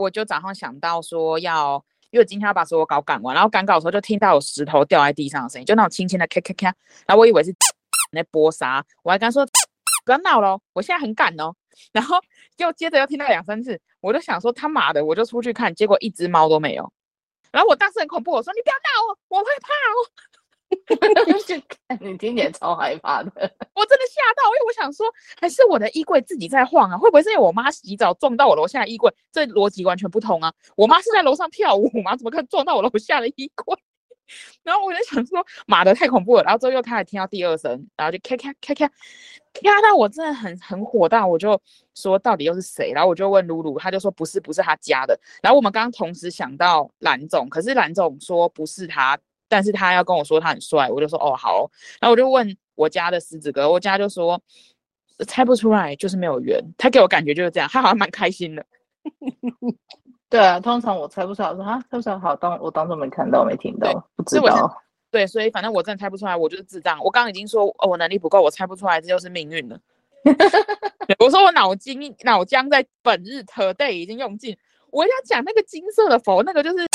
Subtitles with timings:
[0.00, 6.74] 我就早上想到说要，因为今天要把所有稿赶完，然后赶稿的时候就听到有石头掉在地上的声音，就那种轻轻的咔咔咔，
[7.06, 7.54] 然后我以为是
[8.12, 9.46] 那波沙，我还跟他说
[10.04, 11.54] 不要闹了，我现在很赶哦，
[11.92, 12.16] 然后
[12.56, 16.90] 就接着又听到两三次，我就想说他妈的，我就出去看，结果一只猫都没有，
[17.52, 19.96] 然后我当时很恐怖，我说你不要闹哦，我会怕哦。
[22.00, 23.30] 你听起来超害怕的，
[23.74, 25.06] 我真的吓到，因为我想说，
[25.40, 26.96] 还是我的衣柜自己在晃啊？
[26.96, 29.12] 会不会是因为我妈洗澡撞到我楼下的衣柜？
[29.32, 30.52] 这逻辑完全不同啊！
[30.76, 32.16] 我妈是在楼上跳舞吗？
[32.16, 33.76] 怎么可能撞到我楼下的衣柜？
[34.62, 36.44] 然后我就想说，妈的太恐怖了。
[36.44, 38.86] 然后之后又开始听到第二声，然后就咔咔咔咔
[39.54, 41.60] 咔到我真的很很火大，我就
[41.96, 42.92] 说到底又是谁？
[42.92, 45.18] 然后我就问露露，他就说不是，不是他家的。
[45.42, 49.18] 然后我们刚刚同时想到蓝总，可是蓝总说不是他。
[49.50, 51.70] 但是他要跟我说他很帅，我就说哦好哦，
[52.00, 54.40] 然后我就问我家的狮子哥，我家就说
[55.26, 56.64] 猜不出来，就是没有缘。
[56.78, 58.64] 他给我感觉就是这样，他好像蛮开心的。
[60.30, 64.82] 对啊，通常我猜不出来，我说啊猜不出来，好当我当做没看到没听到，不知道。
[65.10, 66.96] 对，所以反正我真的猜不出来，我就是智障。
[67.02, 69.76] 我刚刚已经说哦我能力不够，我猜不出来，这就是命运了。
[71.18, 74.56] 我说我脑筋脑浆在本日 today 已经用尽，
[74.90, 76.86] 我要讲那个金色的佛，那个就是。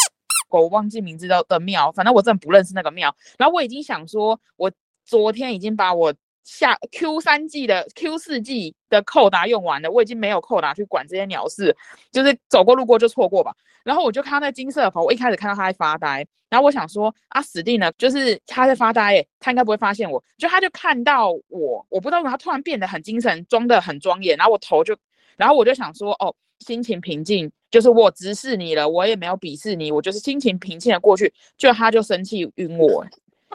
[0.62, 3.16] 我忘记名字的的庙，反正我真的不认识那个庙。
[3.38, 4.72] 然后我已经想说，我
[5.06, 11.76] 昨天已经把我下 Q 三季的 Q 四季的扣打用完了，我已经没有扣打去管这些鸟事，
[12.12, 13.56] 就是走过路过就错过吧。
[13.84, 20.24] 然后我就看到那金色的佛，我一开始看到他在发呆，然后我想说啊，死定了，就是他在发呆，欸，他应该不会发现我。
[20.38, 24.96] 就他就看到我，我不知道为什么他突然变得很精神，装得很庄严，然后我头就，
[25.38, 26.34] 然后我就想说哦。
[26.60, 33.06] 心情平静，就是我直视你了，我也没有鄙视你，我就是心情平静的过去，就他就生气晕我，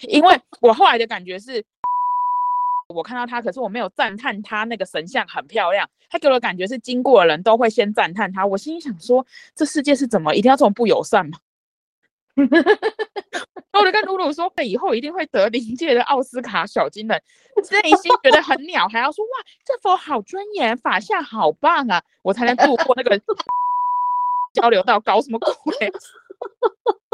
[0.03, 1.65] 因为我后来的感觉是，
[2.95, 11.39] 我看到他，可是我没有赞叹他那个神像很漂亮，他给我的感觉是经过的人都会先赞叹他，我心里想说，这世界是怎么一定要这么不友善吗？
[13.73, 17.23] 我就跟露露说，以后一定会得灵界的奥斯卡小金人，
[17.71, 19.31] 内心觉得很鸟，还要说哇，
[19.65, 23.19] 这佛好尊严，法相好棒啊，我才能度过那个
[24.53, 25.93] 交流道，搞什么鬼？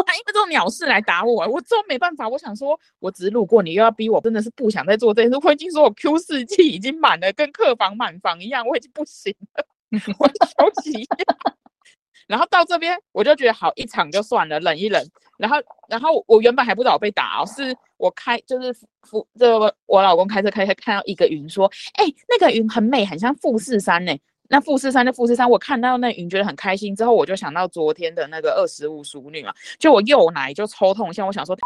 [0.07, 2.29] 他因为这种鸟事来打我，我真没办法。
[2.29, 5.39] 我想说，我只是路过，你又要逼我，真的是不想再做这件事。
[5.43, 9.67] 我已经说我 Q 四季已经满了，跟客房满房一样，我已经不行了，
[10.19, 11.15] 我休息一下。
[12.29, 15.05] 然后到这边，我就觉得好一场就算了，忍一忍。
[15.39, 15.57] 然后，
[15.89, 24.17] 然后我原本还不知道我被打哦，是我开就是富这个我老公开车开车看到一个云，说，哎，那个云很美，很像富士山呢。
[24.49, 26.95] 那富士山就富士山，我看到那云觉得很开心。
[26.95, 31.57] 之后我就想到昨天的那个二十五熟女嘛，就我右奶就抽痛，像我想说。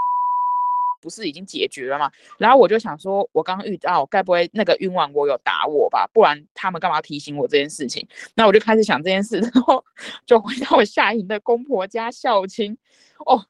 [1.02, 2.12] 不是已经解决了吗？
[2.36, 6.06] 然后我就想说，我刚刚遇到，该不会那个晕网我有打我吧？
[6.12, 8.06] 不然他们干嘛提醒我这件事情？
[8.34, 9.82] 那我就开始想这件事， 然后
[10.26, 12.76] 就回到我下营的公婆家孝亲。
[13.24, 13.42] 哦，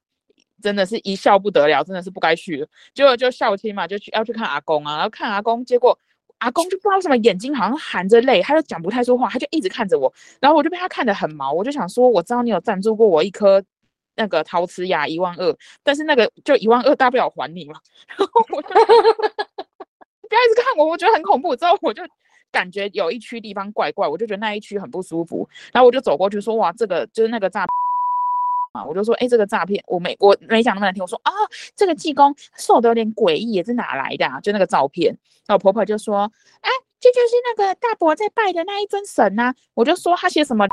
[0.62, 2.68] 真的是一笑不得了，真的是不该去的。
[2.94, 5.98] 结果就孝亲嘛，就去要去看阿公啊，然后看阿公，结果
[6.40, 13.62] 阿公就不知道为什么眼睛好像含着泪，他就讲不太说话，他就一直看着我，然后我就被他看得很毛，我就想说，我知道你有赞助过我一颗。
[14.16, 17.80] 那个陶瓷牙一万二，但是那个就一万二，大不了还你嘛。
[18.18, 18.74] 然后我就不
[20.34, 21.56] 要一直看我，我觉得很恐怖。
[21.56, 22.02] 之后我就
[22.52, 25.48] 感觉有一区地方怪怪，我就觉得那一区很不舒服。
[25.72, 27.66] 然后我就走过去说：“哇，这个就是那个诈
[28.72, 31.32] 啊！”我就说：“哎、这个诈骗，我没我没讲那么难听。”我说：“啊、
[31.76, 34.40] 这个济公瘦的有点诡异，是哪来的啊？
[34.40, 35.16] 就那个照片。”
[35.46, 36.30] 然后我婆婆就说
[36.62, 36.70] ：“哎，
[37.00, 40.66] 这就是那个大伯在拜的那一尊神呐、啊。”我就说：“他写什么？”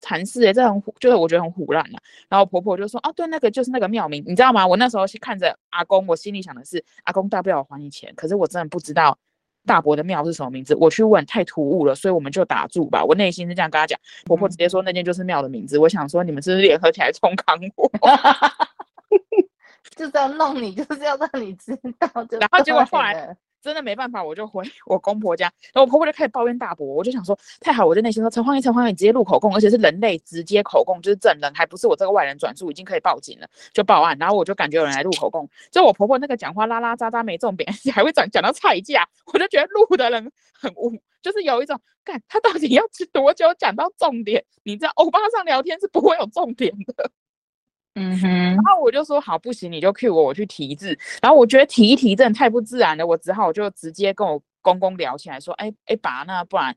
[0.00, 1.98] 禅师哎，这很就是我觉得很唬烂了。
[2.28, 8.12] 然后婆婆就说：“哦，对，那个就是那个庙名，你知道吗？”我那时候是看着阿公，我心里想的是：阿公大不了我还你钱。
[8.14, 9.16] 可是我真的不知道
[9.66, 13.04] 大伯的庙是什么名字，我去问太突兀了，所以我们就打住吧。
[13.04, 15.78] 我内心是这样跟他讲，婆婆直接说那间就是庙的名字。
[15.78, 17.90] 我想说你们是不是联合起来冲康我？
[19.96, 22.08] 就这样弄你，就是要让你知道。
[22.38, 23.34] 然后结果后来。
[23.64, 34.14] 真的没办法，我就回 我公婆家，然后我婆婆就开始抱怨大伯，我就想说太好，我就内心说陈芳英，陈芳英，你直接录口供，而且是人类直接口供，就是证人，还不是我这个外人转述，已经可以报警了，就报案。
[34.18, 44.44] 然后我就感觉有人来录口供，就我婆婆那个讲话拉拉杂杂没重点， 还会讲讲到菜价，我就觉得录的人很无，就是有一种干他到底要吃多久讲到重点？
[44.62, 47.10] 你知道欧巴上聊天是不会有重点的。
[47.96, 50.98] 嗯哼，然后我就说好，不行，你就 cue 我，我去提字。
[51.22, 56.74] 然后我觉得提一提真的太不自然了，我只好就直接跟我公公聊起来，说，哎哎爸，那不然，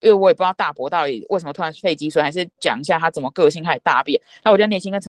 [0.00, 4.20] 因为我也不知道大伯到底为什么突然肺积水，还是讲一下他怎么个性开始大变。
[4.44, 5.00] 那我就内心跟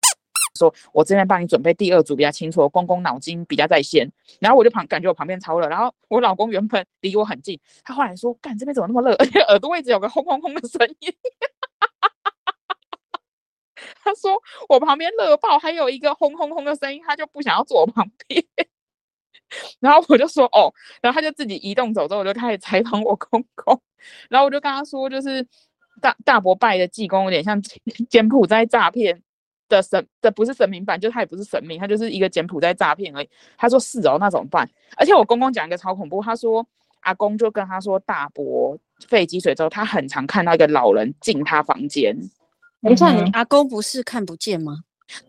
[0.59, 4.11] 说，我这边帮你准备第二组比较清楚，公公脑筋比较在线。
[4.41, 11.13] 然后我就旁感觉我旁边超热，然后我老公原本离我很近，他后来说，干这边怎么那么热，而且耳朵位置有个轰轰轰的声音。
[14.03, 14.33] 他说
[14.69, 18.45] 我旁边热爆，还有一个轰轰轰的声音，他就不想要坐我旁边。
[19.81, 23.81] 然后我就说哦，然后他就自己移动走之后，我就开始采访我公公。
[24.29, 25.45] 然后我就跟他说，就是
[26.01, 27.61] 大大伯拜的济公有点像
[28.09, 29.21] 柬埔寨诈骗
[29.69, 33.29] 的神，这不是神明版，就他也不是神明，他就是一个柬埔寨诈骗而已。
[33.59, 34.71] 他说是哦，那怎么办？
[34.97, 36.65] 而且我公公讲一个超恐怖，他说
[37.01, 42.17] 阿公就跟他说，大伯肺积水之后，他很常看到一个老人进他房间。
[42.83, 44.79] 等一下，你阿公不是看不见吗？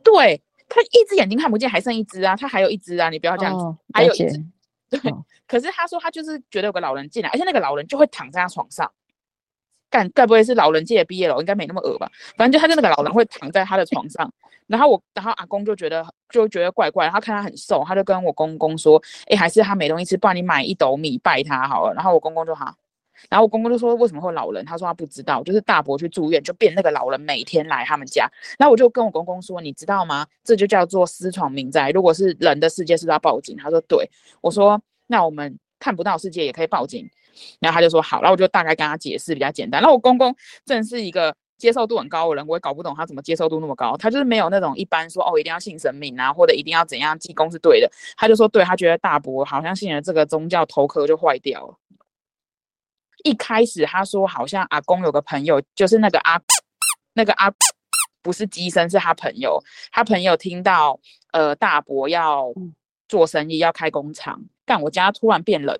[0.03, 0.41] 对。
[0.73, 2.33] 他一只眼睛看不见，还剩一只啊！
[2.33, 3.09] 他还有一只啊！
[3.09, 4.41] 你不要这样子，哦、还有一只。
[4.89, 8.89] 对、哦，可是他说他就是觉得有个老人进来，而且那个老人就会躺在他床上。
[9.89, 11.37] 干，该不会是老人界的毕业了？
[11.41, 12.09] 应该没那么恶吧？
[12.37, 14.31] 反正就他就那个老人会躺在他的床上，
[14.65, 22.73] 然后我，然后阿公就觉得就觉得怪怪，他看他很瘦，他就跟我公公说：“哎、欸，还是他没东西吃，不然你买一斗米拜他好了。”然后我公公就哈。
[23.29, 28.29] 然后我公公就说：“为什么会老人？”他说他不知道，就是大伯去住院，就变那个老人每天来他们家。
[28.57, 30.25] 然后我就跟我公公说：“你知道吗？
[30.43, 31.91] 这就叫做私闯民宅。
[31.91, 34.09] 如果是人的世界，是不是要报警？”他说：“对。”
[34.41, 37.09] 我说：“那我们看不到世界也可以报警。”
[37.59, 39.81] 然后他就说：“好。”然后我就大概跟他解释比较简单。
[39.81, 40.35] 然后我公公
[40.65, 43.95] 真的是一个接受度很高的人，我也搞不懂他怎么接受度那么高。
[43.95, 47.89] 他就是没有那种一般说哦，一定要信神明啊，或者一定要怎样济公是对的。
[48.17, 51.75] 他就说：“对。”他觉得大伯好像信了这个宗教，头壳就坏掉了。
[53.23, 56.41] 一开始他说好像阿公有个朋友，就是那个阿
[57.13, 57.51] 那个阿
[58.21, 59.61] 不是乩身，是他朋友。
[59.91, 60.99] 他朋友听到
[61.31, 62.53] 呃大伯要
[63.07, 65.77] 做生意，要开工厂，但我家突然变冷，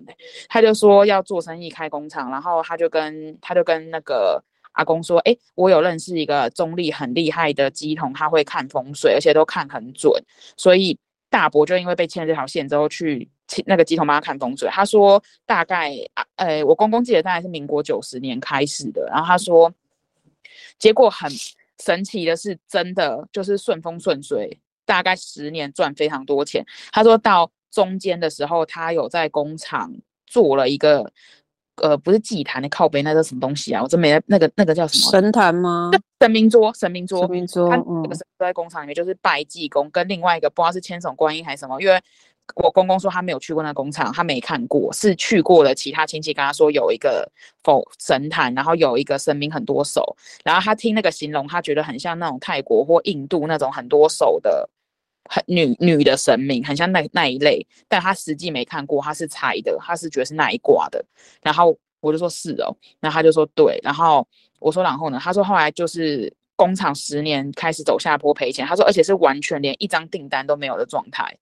[0.48, 4.42] 他就说要做生意开工厂，然后他就跟他就跟那个
[4.72, 10.12] 阿公说，哎，我有认识一个中立很厉害的鸡童，他会看风水，而且都看很准，
[10.56, 10.98] 所以
[11.32, 13.28] 大伯就因为被牵了这条线之后去。
[13.66, 15.94] 那个乩童帮他看风水，他说大概，
[16.36, 19.70] 呃，我公公记得大概是民国九十年开始的，然后他说，
[20.78, 21.30] 结果很
[21.78, 26.64] 神奇的是，真的就是顺风顺水，大概十年赚非常多钱。
[26.92, 29.92] 他说到中间的时候，他有在工厂
[30.24, 31.12] 做了一个，
[31.76, 33.82] 呃，不是祭坛的靠背，那个什么东西啊？
[33.82, 35.90] 我真没那个那个叫什么神坛吗？
[36.20, 42.00] 神明桌，神明桌，神明桌，他那个都在工厂里面，就是拜济公，跟另外一个不知道是千手观音还是什么，因为。
[42.56, 45.72] 我公公说他没有去过那工厂，他没看过，是去过的。
[45.72, 47.26] 其他亲戚跟他说有一个
[47.62, 54.68] 佛神坛，然后有一个神明很多手，然后他听那个形容，他觉得很像那种泰国或印度那种很多手的
[55.24, 57.66] 很女女的神明，很像那那一类。
[57.88, 61.04] 但他实际没看过，他是猜的，他是觉得是那一挂的。
[61.42, 63.78] 然后我就说是哦，然后他就说对。
[63.82, 64.26] 然后
[64.58, 65.18] 我说然后呢？
[65.20, 68.66] 他说后来就是工厂十年开始走下坡赔钱。
[68.66, 71.36] 他说而且是完全连一张订单都没有的状态。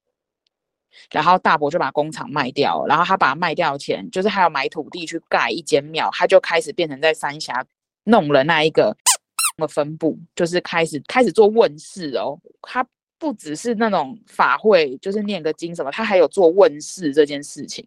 [1.12, 7.65] 然后大伯就把工厂卖掉，然后他把卖掉钱，就是还要买土地去盖一间庙，他就开始变成在三峡
[8.05, 8.94] 弄了那一个
[9.56, 12.37] 的分部，就是开始开始做问世哦。
[12.62, 12.85] 他
[13.20, 17.87] 不只是那种法会，就是念个经什么，他还有做问世这件事情。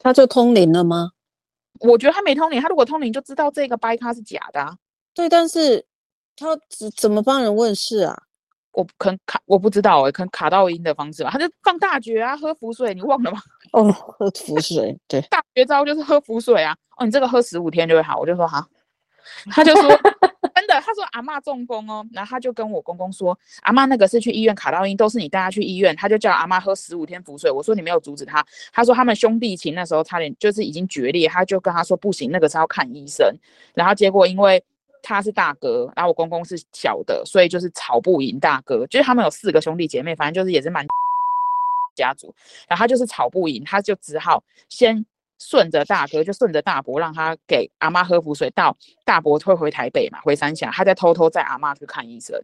[0.00, 1.12] 他就通灵了吗？
[1.80, 4.76] 我觉得他没通灵，他如果通灵就知道这个掰咖是假的啊。
[5.14, 5.82] 对，但是
[6.36, 8.22] 他怎怎么帮人问世啊？
[8.72, 11.30] 我可能卡，我不知道哎、欸，可能卡到音的方式吧。
[11.30, 13.40] 他就放大绝啊，喝符水，你忘了吗？
[13.72, 16.76] 哦，喝符水，对， 大绝招就是喝符水啊。
[16.96, 18.18] 哦，你这个喝十五天就会好。
[18.18, 18.64] 我就说好，
[19.50, 27.50] 他就说真的，他说阿嬷中风哦，然后他就跟我公公说，阿嬷那个是去医院卡到音，都是你带他去医院，他就叫阿嬷喝十五天符水。
[27.50, 33.26] 我说你没有阻止他，他说他们兄弟情那时候差点就是已经决裂，他就跟他说不行，那个是要看医生。
[33.74, 34.62] 然后结果因为。
[35.02, 38.86] 他是大哥，然后我公公是小的，所以就是吵不赢大哥。
[38.88, 40.86] 就是他们有四个兄弟姐妹，反正就是也是蛮
[41.96, 42.34] 家族。
[42.68, 45.02] 然后他就是吵不赢，他就只好先
[45.40, 52.40] 顺着大哥，就顺着大伯，让他给阿妈喝符水，到大伯退回台北嘛，回三峡，他再偷偷带阿妈去看医生。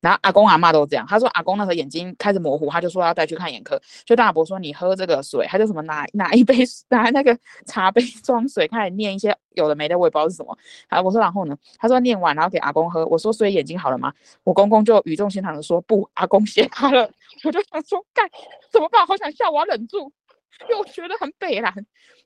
[0.00, 3.80] 然后阿公阿嬷都这样，他说阿公那时候眼睛开始模糊，他就说要带去看眼科。
[4.04, 6.54] 就大伯说你喝这个水，他就什么拿拿一杯
[6.88, 7.36] 拿那个
[7.66, 10.56] 茶杯装水，开始念一些有的没的，我也不知道是什么。
[10.86, 11.58] 啊，我说然后呢？
[11.78, 13.04] 他说念完然后给阿公喝。
[13.06, 14.12] 我说所以眼睛好了吗？
[14.44, 17.10] 我公公就语重心长的说不，阿公写他了。
[17.42, 18.24] 我就想说干
[18.70, 19.04] 怎么办？
[19.04, 20.12] 好想笑，我要忍住。
[20.68, 21.72] 因为我觉得很北烂，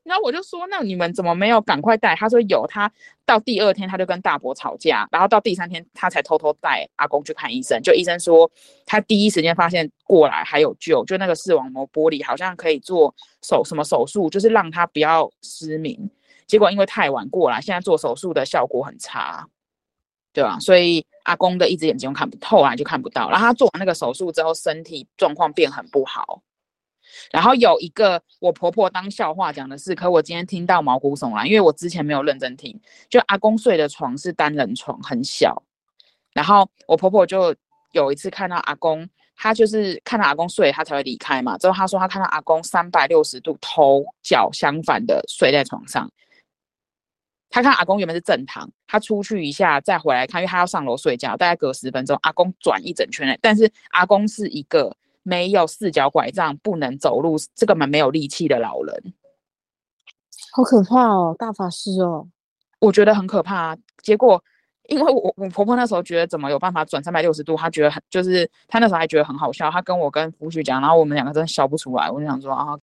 [0.04, 2.14] 然后我就说，那你们怎么没有赶快带？
[2.16, 2.90] 他说有，他
[3.26, 7.80] 到第二天他就跟大伯吵架，然后到第三天他才偷偷带阿公去看医生。
[7.82, 8.50] 就医生说
[8.86, 16.10] 他第一时间发现过来还有救，就那个视网膜剥离好像可以做手什么手术，就是让他不要失明。
[16.46, 19.46] 结果因为太晚过来，现在做手术的效果很差，
[20.32, 20.58] 对吧？
[20.58, 23.28] 所以阿公的一只眼睛看不透啊，就看不到。
[23.28, 26.42] 然后他做完那个手术之后，身体状况变很不好。
[27.30, 32.78] 然后有一个我婆婆当笑话讲的是，可我今天听到毛骨悚然，因为我之前没有认真听。
[33.08, 35.62] 就阿公睡的床是单人床，很小，
[36.32, 37.54] 然后我婆婆就
[37.92, 41.58] 有一次看到阿公，她就是看到阿公睡，她才会离开嘛。
[41.58, 46.10] 之后她说她看到阿公三百六十度头脚相反的睡在床上。
[47.50, 53.38] 她看阿公原本是正躺，她出去一下再回来看，因为她要上楼睡觉，大概隔十分钟，阿公转一整圈嘞。
[53.42, 59.14] 但是阿公是一个没有四脚拐杖、不能走路、这个蛮没有力气的老人，
[60.52, 62.28] 好可怕哦，大法师哦，
[62.78, 63.76] 我觉得很可怕啊。
[64.02, 64.42] 结果。
[64.88, 72.10] 因为我我婆婆那时候觉得怎么有办法转三百六十度，她觉得很就是她那时候还觉得很好笑，她跟我跟夫婿讲，然后我们两个真的笑不出来。
[72.10, 72.76] 我就想说啊，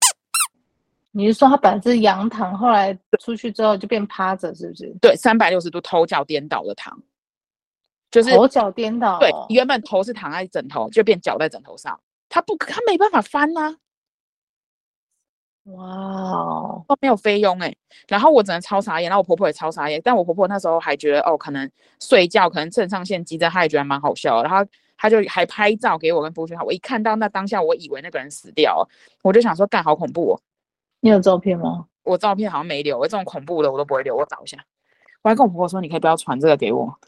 [1.10, 4.96] 你是说他本来是仰躺，后来出去之后就变趴着，是不是？
[5.02, 6.96] 对，三百六十度头脚颠倒的躺，
[8.12, 9.18] 就是头脚颠倒。
[9.18, 13.76] 对，原本头是躺在枕头，就变脚在枕头上，她不，他没办法翻呐、啊。
[15.64, 17.74] 哇哦，都没有菲佣哎，
[18.08, 21.70] 然后我只能超傻眼，然后我婆婆也超傻眼，但我婆婆那时候还觉得哦，可能
[22.00, 24.64] 睡觉，可能肾上腺激增，她也觉得蛮好笑，然后
[24.96, 28.88] 她就还拍照给我跟夫婿看，我一看到那当下，我以为那个人死掉，
[29.22, 30.40] 我就想说干好恐怖哦。
[31.00, 31.86] 你有照片吗？
[32.02, 34.56] 我照片好像没留，这种恐怖的我都不会留，我找一下。
[35.20, 36.98] 我还跟我婆婆说，你可以不要传这个给我。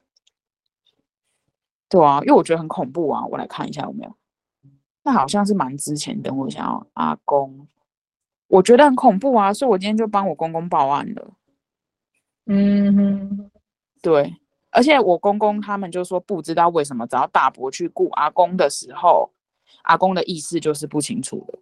[1.89, 4.15] 对啊，因为我觉得很恐怖啊，我来看一下有没有。
[5.11, 7.67] 那好像是蛮之前，的我一下哦，阿公。
[8.47, 11.33] 我觉得很恐怖啊，所以我今天就帮我公公报案了。
[12.47, 13.51] 嗯哼，
[14.01, 14.33] 对，
[14.71, 19.29] 而且我公公他们就说不知道为什么，只要大伯去顾阿公的时候，
[19.83, 21.59] 阿公的意识就是不清楚的，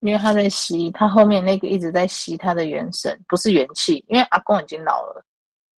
[0.00, 5.24] 因为他在吸，他后面那个一直在吸他的元神，不是元气，因为阿公已经老了。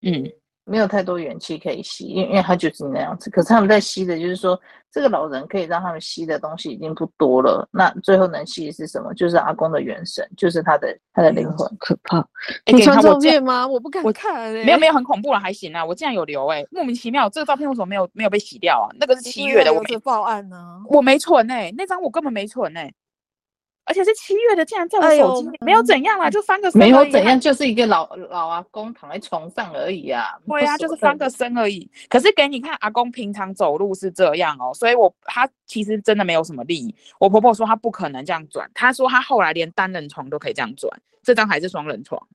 [0.00, 0.28] 嗯。
[0.64, 3.28] 没有太多元气可以吸，因为因为他就是那样子。
[3.30, 4.58] 可是他们在吸的，就是说
[4.90, 7.68] 这个老人可以让他们吸的东西已经不多了。
[7.72, 9.12] 那最后能吸的是什么？
[9.14, 11.68] 就是阿公的元神，就是他的他的灵魂。
[11.78, 12.18] 可怕！
[12.66, 13.66] 欸、你传照片吗？
[13.66, 14.64] 我不敢看、欸。
[14.64, 15.84] 没有没有，很恐怖了，还行啊。
[15.84, 18.94] 我竟然有留哎、欸，莫名其妙，这个照片为什么没有没有被洗掉啊？
[19.00, 20.80] 那个是七月的，我没报案呢、啊。
[20.88, 22.94] 我没存哎、欸，那张我根本没存哎、欸。
[23.92, 26.78] 而且是七月的，竟然在我手机里、哎，没有怎样啦，就翻个身。
[26.78, 30.34] 没有怎样，就是一个老老阿公躺在床上而已啊。
[30.46, 31.86] 对啊，就是翻个身而已。
[32.08, 36.94] 可是给你看，阿公平常走路是这样哦，所以我他其实真的没有什么力。
[37.20, 40.90] 我婆婆说他不可能这样转，她说她后来连单人床都可以这样转，
[41.22, 42.26] 这张还是双人床。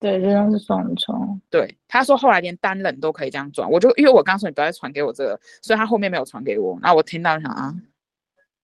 [0.00, 1.40] 对，这张是双人床。
[1.48, 3.70] 对，他说后来连单人都可以这样转。
[3.70, 6.76] 我就因为我刚说你不要再传给我这个，所以他后面没有传给我。
[6.82, 7.72] 那我听到想啊。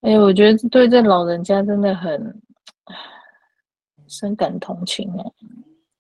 [0.03, 2.43] 哎，我觉得对这老人家真的很
[4.09, 5.25] 深感同情哎，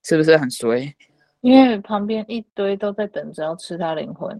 [0.02, 0.94] 是不是很衰？
[1.42, 4.38] 因为旁边一堆都在等着要吃他灵魂，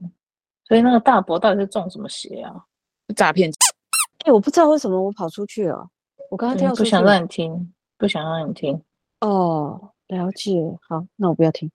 [0.65, 2.65] 所以那个大伯到底是中什么邪啊？
[3.17, 3.51] 诈骗！
[4.25, 5.89] 哎，我不知道为什么我跑出去了，
[6.31, 8.83] 我刚刚跳出去，不想让你听，不想让你听。
[9.21, 10.61] 哦，了解。
[10.89, 11.71] 好，那我不要听。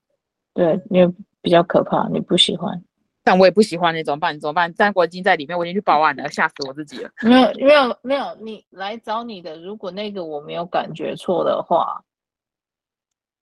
[0.53, 2.83] 对，因为比较可怕，你不喜欢。
[3.25, 4.39] 但我也不喜欢那种，怎么办？
[4.39, 4.71] 怎么办？
[4.77, 7.09] 但我已经在里面，我已经去报案了， 吓死我自己了。
[7.23, 8.35] 没有，没有，没有。
[8.39, 11.99] 你来找你的，如果那个我没有感觉错的话，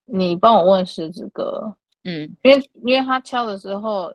[0.06, 1.76] 你帮我问狮子哥。
[2.06, 4.14] 嗯，因为因为他敲的时候，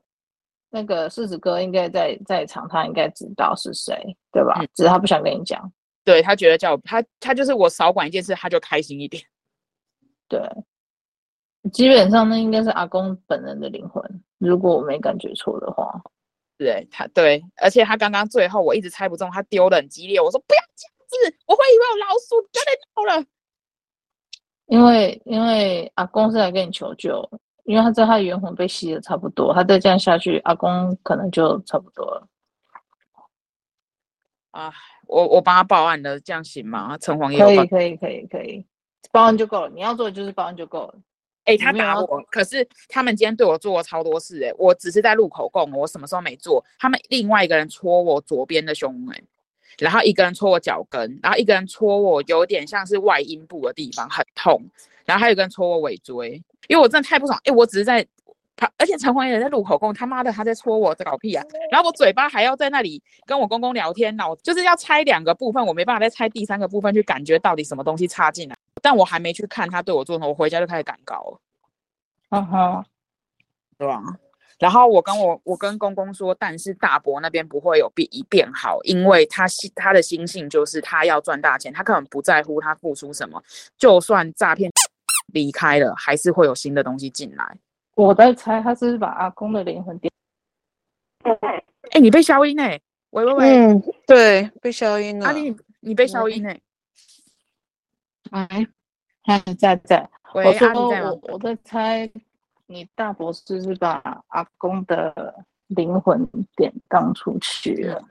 [0.70, 3.94] 那个狮子哥应该在在场，他应该知道是谁，
[4.32, 4.58] 对吧？
[4.60, 5.70] 嗯，只是他不想跟你讲。
[6.02, 9.22] 对，他觉得叫我他，他就是我少管一件事，他就开心一点。
[10.26, 10.40] 对。
[11.72, 14.02] 基本上那应该是阿公本人的灵魂，
[14.38, 16.00] 如果我没感觉错的话。
[16.56, 23.26] 对他对，而且他刚刚最后我一直猜不中，他丢的很激烈，我说不要这样子，我会以为有老鼠，不要再丢了。
[24.66, 27.22] 因为因为阿公是来跟你求救，
[27.62, 32.26] 因为他知道他的元魂被吸的差不多，他再这样下去，阿公可能就差不多了。
[34.50, 34.72] 啊，
[35.06, 36.98] 我我帮他报案了，这样行吗？
[36.98, 38.66] 城隍爷可以可以可以可以，
[39.12, 40.94] 报案就够了，你要做的就是报案就够了。
[41.48, 46.62] 哎、欸，他打我，可是他们今天对我做了超多事、欸，哎，我只是在录口供，我什么时候没做？
[46.78, 49.18] 他们另外一个人戳我左边的胸，哎，
[49.78, 54.62] 然后一个人戳我脚跟，然后一个人戳我有点像是外阴部的地方，很痛，
[55.06, 58.06] 然后还有一个人戳我尾椎，因为我真的太不爽，哎、欸，我只是在，
[58.54, 61.42] 他而且陈黄也在录口供，他妈的他在戳我，在搞屁啊！
[61.70, 68.54] 然后我嘴巴还要在那里跟我公公聊天，脑就是要拆两个部分，我没办法再拆第三个部分去感觉到底什么东西插进来。
[68.80, 71.40] 但我还没去看他对我做什么，我回家就开始赶稿了。
[72.30, 72.84] 嗯哼，
[73.78, 74.02] 对吧？
[74.58, 83.40] 然后我跟我我跟公公说，但是大伯那边不会有变一变好，因为他心他的心性就是他要赚大钱，他根本不在乎他付出什么，
[83.76, 84.70] 就算诈骗
[85.32, 87.56] 离开了，还是会有新的东西进来。
[87.94, 90.12] 我在猜他是不是把阿公的灵魂点。
[91.22, 92.64] 哎、欸，你被消音呢？
[93.10, 95.26] 喂喂喂，嗯，对，被消音了。
[95.26, 96.54] 阿、啊、你你被消音呢？
[98.30, 98.66] 哎，
[99.22, 100.08] 还在在。
[100.34, 102.10] 喂我在我我在猜，
[102.66, 108.04] 你大伯是不是把阿公的灵魂典当出去了。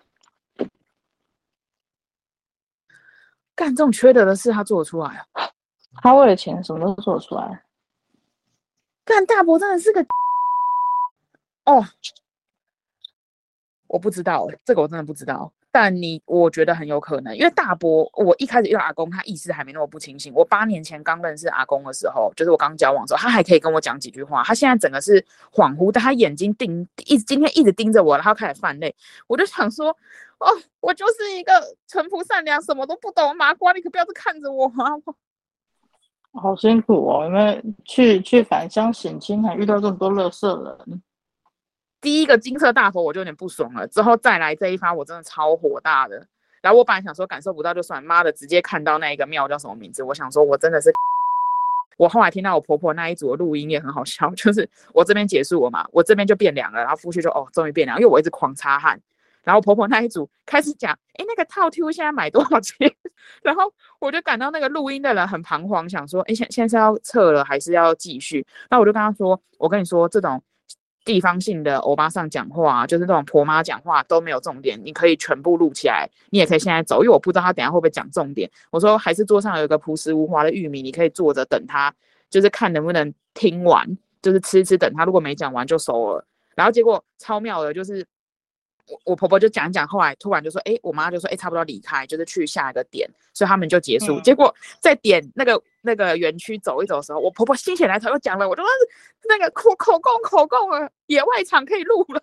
[3.54, 5.50] 干这种缺德的事，他做得出来啊？
[6.02, 7.64] 他为了钱，什么都做得出来。
[9.04, 10.06] 干大伯真的是个
[11.66, 11.86] 哦，
[13.88, 15.52] 我不知道，这个我真的不知道。
[15.80, 20.34] 但你，我觉得很有可能，因为大伯，我一开始遇到阿公，他意识还没那么不清醒。
[20.34, 24.42] 我八年前刚认识阿公的时候，就是我刚交往的时候，他还可以跟我讲几句话。
[24.44, 28.96] 他现在整个是恍惚，但他眼睛盯一今天一直盯着我，然后开始泛泪。
[29.28, 29.90] 我就想说，
[30.40, 30.48] 哦，
[30.80, 31.54] 我就是一个
[31.88, 34.98] 淳朴善良、什么都不懂麻瓜，你可不要再看着我啊！
[36.42, 41.04] 好辛苦哦，因为去去返乡省亲，还遇到这么多乐色人。
[42.00, 46.26] 第一个金色大佛我就有点不爽了，之后再来这一发我真的超火大的。
[46.62, 50.92] 然后我本来想说感受不到就算，妈的直接看到那一个庙叫什么名字，我想说我真的是。
[51.98, 59.00] 我后来听到我婆婆那一组的录音也很好笑， 就是我这边结束了嘛，我这边就变凉了，然后夫婿就哦终于变凉，因为我一直狂擦汗。
[59.44, 62.94] 然后婆婆那一组开始讲，哎那个套 Q 现在买多少钱？
[63.42, 68.46] 然后我就感到那个录音的人很彷徨，想说，哎现现在是要撤了还是要继续？
[68.70, 70.40] 那我就跟他说，我跟你说这种。
[71.08, 78.48] 地方性的欧巴上讲话，就是那种婆妈讲话都没有重点，你可以全部录起来，你也可以现在走，因为我不知道他等下会不会讲重点。
[78.70, 81.92] 我说还是桌上有一个朴实无华的玉米，你可以坐着等他，
[82.30, 83.88] 就是看能不能听完，
[84.22, 86.26] 就是吃吃等他，如果没讲完就收了。
[86.56, 88.06] 然后结果超妙的，就是。
[88.88, 94.20] 我我婆婆就讲讲，后来突然就说：“哎、欸，我妈就说，哎、欸，差不多离开，就是去下一个点，所以他们就结束。
[94.20, 98.70] 嗯、结果在点那个那个园区走一走的时候，我婆婆心血来潮又讲了，我就说
[99.28, 102.22] 那个口口供口供了，野外场可以录了。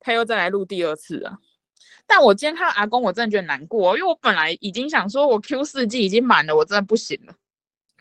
[0.00, 1.38] 他又再来录第二次啊。
[2.06, 7.32] 但我今天看到阿公，我真的觉得难过，因为我本来已经想说我 Q 四季已经满了，我真的不行了。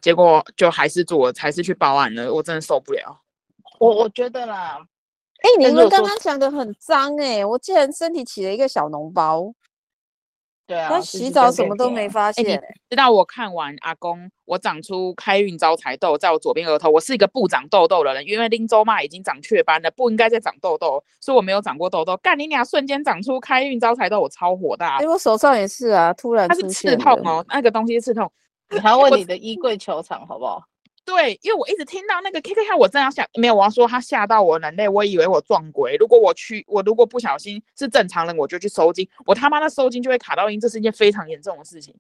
[0.02, 3.22] 结果就还是做，还是去报案了，我真的受不了。
[3.80, 4.86] 我我觉得啦。
[5.44, 7.46] 哎、欸，你们刚刚讲的很脏哎、欸！
[7.46, 9.54] 我竟然身体起了一个小脓包。
[10.66, 12.62] 对啊，他洗澡什么都没发现、欸。
[12.90, 16.90] 知道我看完阿公，我长出开运招财痘，在我左边额头。
[16.90, 22.16] 我是一个不长痘痘的人，因为林州妈已经长雀斑了，不应该再长痘痘，所以我没有长过痘痘。
[22.24, 24.96] 干你俩瞬间长出开运招财痘，我超火大。
[24.96, 28.32] 哎、欸，我手上也是啊，突然它是刺痛哦，那个东西刺痛。
[28.72, 30.64] 你还要问你的衣柜球场好不好？
[31.06, 35.96] 对，因为我一直听到那个 K K K，我真的要吓，没有，我要说他吓到我人类，我以为我撞鬼。
[35.98, 41.94] 如果我去，我如果不小心是正常人，我就去收金，我他妈的收金就会卡到音，这是一件非常严重的事情。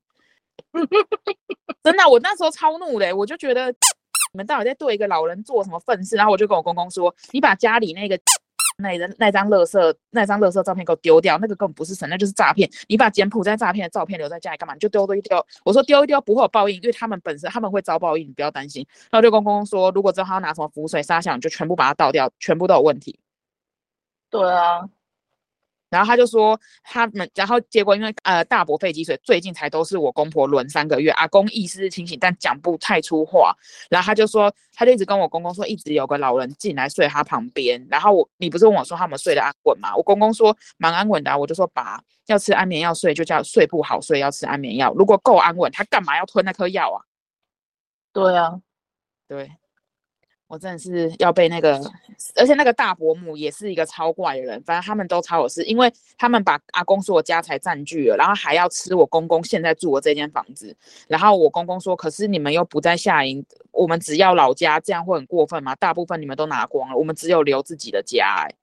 [1.83, 3.71] 真的，我那时候超怒的，我就觉得
[4.33, 8.19] 你们到底在对一个老人做什么愤事，然后我就跟我公公说，你把家里那个。
[8.77, 12.69] 那人那张垃圾那张垃圾照片给我丢掉，那个根本不是神，那就是诈骗。
[12.87, 14.73] 你把柬埔寨诈骗的照片留在家里干嘛？
[14.73, 15.45] 你就丢一丢。
[15.63, 18.85] 我说丢一丢不会有报应，因为他们本身他们会遭报应，你不要担心。
[19.09, 23.19] 然后六公公说，如果之后他要拿什么浮水沙香，就全部把它倒掉，全部都有问题。
[24.29, 24.89] 对啊。
[25.93, 33.55] 然后他就说他们，然后结果因为呃大伯肺积水，最近才都是我公婆轮三个月，阿公意识是清醒，但讲不太出话。
[33.91, 37.85] 然后他就说，他就一直跟我公公说，一直有个老人进来睡他旁边。
[37.91, 39.95] 然后我你不是问我说他们睡得安稳吗？
[39.95, 44.91] 我公公说蛮安稳的啊，我就说爸要吃安眠药睡，就叫睡不好睡要吃安眠药。
[44.95, 47.05] 如果够安稳，他干嘛要吞那颗药啊？
[48.11, 48.59] 对啊，
[49.27, 49.51] 对。
[50.53, 51.81] 我真的是要被那个，
[52.35, 60.75] 而且那个大伯母也是一个超怪的人，反正他们都超有事，因为他们把阿公说我家财占据了，然后还要吃我公公现在住的这间房子。
[61.07, 65.73] 然后我公公说：“可是你们又不在下营，我们只要老家，这样会很过分吗？
[65.77, 68.53] 大部分你们都拿光了，我们只有留自己的家。”哎，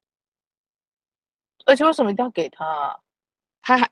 [1.67, 2.97] 而且为什么一定要给他啊？
[3.63, 3.91] 他还，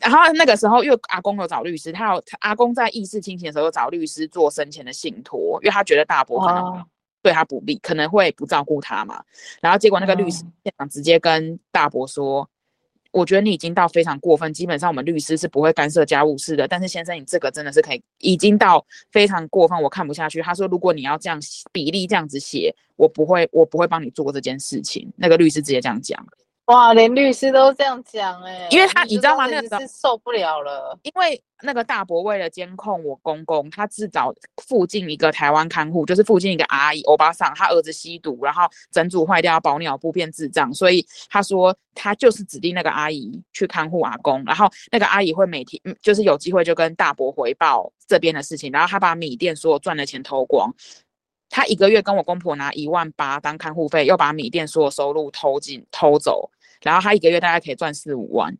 [0.00, 6.82] 然后那个时候因为阿公有找律师，他有阿公在意识清醒的时候有找律师做生前的信托，因为他觉得大伯可能。
[7.26, 9.20] 对他不利，可能会不照顾他嘛。
[9.60, 12.48] 然后结果那个律师现场直接跟大伯说
[13.10, 16.68] ：“嗯、我觉得你已经到非常过分，基本上我们律师是不会干涉家务事的。
[16.68, 21.40] 但是先生，你这个真的是可以，已经到非常过分，我看不下去。”他说：“如果你要这样
[21.72, 26.24] 比例这样子写，我不会，我不会帮你做这件事情。”那个律师直接这样讲。
[26.66, 29.46] 哇，连律师都这样讲哎、欸，因为他你知道吗？
[29.46, 34.34] 那个是受不了了，因为那个大伯为了监控我公公，他自找
[34.66, 50.74] 附近一个台湾看护，就是附近一个阿姨欧巴桑，他儿子吸毒，然后整组坏掉，保鸟不变智障，所以他说他就是指定那个阿姨去看护阿公，然后那个阿姨会每天就是有机会就跟大伯回报这边的事情，然后他把米店所有赚的钱偷光，
[51.48, 56.50] 他一个月跟我公婆拿一万八当看护费，又把米店所有收入偷进偷走。
[56.82, 58.56] 然后他一个月大概可以赚四五万，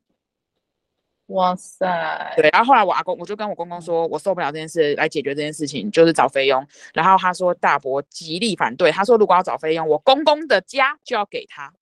[1.26, 6.66] 哇塞，对，然后后来我阿公，我就跟我公公说，我受不了这件事，来解决这件事情，就是找菲佣。
[6.94, 11.72] 然后他说大伯极力反对，他说如果要找菲佣，我公公的家就要给他。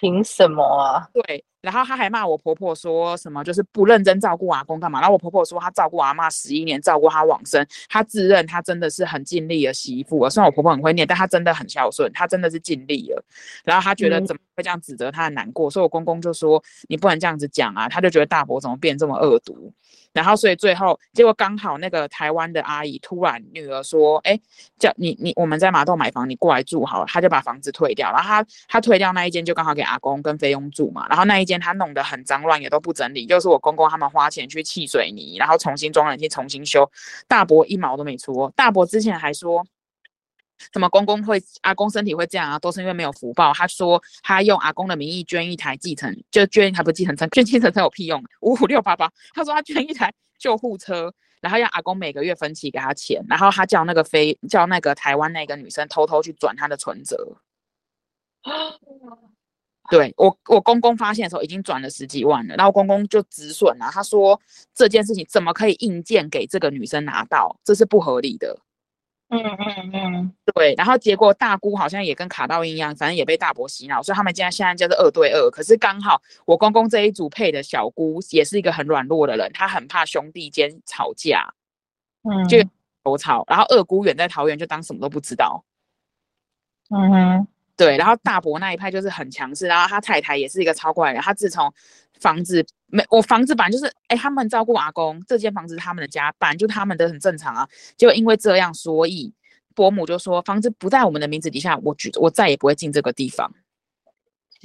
[0.00, 1.08] 凭什么啊？
[1.12, 1.44] 对。
[1.60, 5.00] 然后他还骂我婆婆说什么，就是不认真照顾阿公干嘛？
[5.00, 10.28] 然后我婆婆说她照顾阿妈十一年，照顾她往生，她自认她真的是很尽力的媳妇。
[10.30, 13.24] 虽然我婆婆很会念，但她真的很孝顺，她真的是尽力了。
[13.64, 19.72] 然后她觉得怎么会这样指责她很难过，所以我公公就说你不能这样子讲啊，他就觉得大伯怎么变这么恶毒。
[20.12, 24.38] 然后，所以最后结果刚好那个台湾的阿姨突然女儿说：“哎，
[24.78, 31.06] 叫你你我们在麻豆买房，你过来住好了。”她就把房子退掉，然后她她退掉那一间就刚好给阿公跟菲佣住嘛。
[31.08, 36.90] 然后那一间她弄得很脏乱，也都不整理，又是我公公他们花钱去砌水泥，然后重新装冷气，重新修。
[37.28, 38.52] 大伯一毛都没出。
[38.56, 39.64] 大伯之前还说。
[40.72, 42.58] 怎么公公会阿公身体会这样啊？
[42.58, 43.52] 都是因为没有福报。
[43.52, 48.22] 他说他用阿公的名义捐一台计程，就捐一台不计程车，捐计程车有屁用？
[48.40, 49.10] 五五六八八。
[49.34, 57.36] 他说他捐一台救护车，然后让阿公每个月分期给他钱，然后他叫那个飞叫那个台湾那个女生偷偷去转他的存折。
[59.90, 63.90] 对我我公公发现的时候已经转了十几万了，然后公公就止损了。
[63.92, 64.40] 他说
[64.72, 67.58] 这件事情怎么可以硬件给这个女生拿到？
[67.64, 68.56] 这是不合理的。
[69.32, 75.48] 嗯嗯嗯，对，然后结果大姑好像也跟卡道英一样，反正也被大伯洗脑，所以他们现在现在就是二对二。
[75.50, 81.54] 可是刚好我公公这一组配的小姑也是一个很软弱的人，他很怕兄弟间吵架，
[82.24, 82.58] 嗯，就
[83.04, 83.44] 有吵。
[83.46, 85.64] 然后二姑远在桃园，就当什么都不知道。
[86.88, 91.22] 嗯哼，对，然后大伯那一派就是很强势，然后他太太也是一个超怪人。
[91.22, 91.72] 他自从
[92.20, 97.68] 房子没我房子本来就是哎，他们照顾阿公，这间房子是他们的家，本来就他们的很正常啊。
[97.96, 99.32] 就因为这样，所以
[99.74, 103.50] 伯母就说房子不在我们的名字底下，我觉我再也不会进这个地方。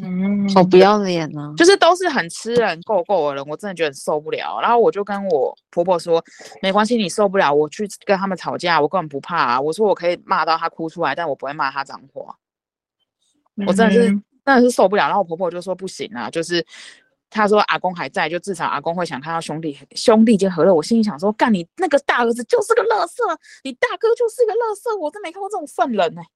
[0.04, 4.60] 嗯，好不要脸呢、啊，就是都是很吃人够够的人，我真的觉得很受不了。
[4.60, 6.22] 然后我就跟我婆婆说，
[6.62, 9.62] 没关系，你受不了，我去跟他们吵架，我根本不怕啊。
[9.62, 12.36] 我说我可以骂到他哭出来，但我不会骂他脏话。
[13.66, 15.06] 我真的是真的是受不了。
[15.06, 16.66] 然后我婆婆就说不行啊，就是。
[17.30, 20.74] 他说阿公还在，就至少阿公会想看到兄弟兄弟间和乐。
[20.74, 23.24] 我心里想说，干你那个大儿子就是个乐色，
[23.64, 26.28] 你大哥就是个乐色，我真没看过这种圣人呢、欸。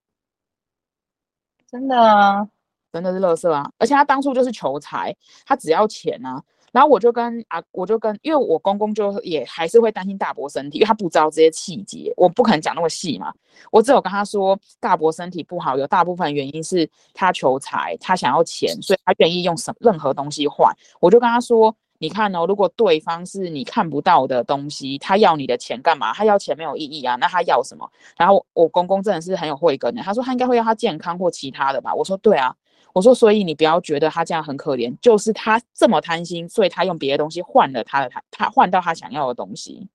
[1.70, 2.46] 真的啊，
[2.92, 3.70] 真的是乐色啊！
[3.78, 6.42] 而且他当初就是求财，他只要钱啊。
[6.72, 13.32] 然后我就跟啊，我就跟，因为我公公就也还是会担心大伯身体，因为他不知道这些细节，我不可能讲那么细嘛。
[13.72, 20.72] 我只有跟他说，大伯身体不好，有大部分原因是他求财，他想要钱，所以他愿意用什任何东西换。
[21.00, 26.12] 我就跟他说，你看哦，如果对方是你看不到的东西，他要你的钱干嘛？
[26.12, 27.90] 他要钱没有意义啊，那他要什么？
[28.16, 31.92] 然后我公公真的是很有慧根的，他说他应该会要他健康或其他的吧。
[31.92, 32.54] 我说对啊。
[32.92, 39.88] 我说，所以你不要觉得他这样很可怜，就是他这么贪心，所以他用别的东西换了他的他他换到他想要的东西。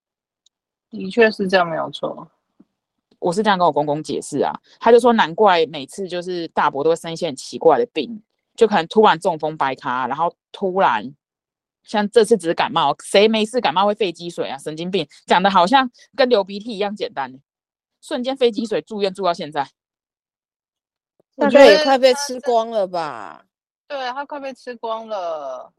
[0.90, 2.30] 的确是这样，没有错。
[3.18, 8.22] 我是这样跟我公公解释啊，他就说难怪每次就是大伯都会生一些很奇怪的病，
[8.54, 11.14] 就可能突然中风白卡，然后突然
[11.82, 14.56] 像这次只是感冒，谁没事感冒会肺积水啊？
[14.58, 17.40] 神经病，讲的好像跟流鼻涕一样简单，
[18.00, 19.68] 瞬间肺积水住院住到现在。
[21.36, 23.44] 大概也快被吃光了吧？
[23.86, 25.72] 对，他快被吃光了。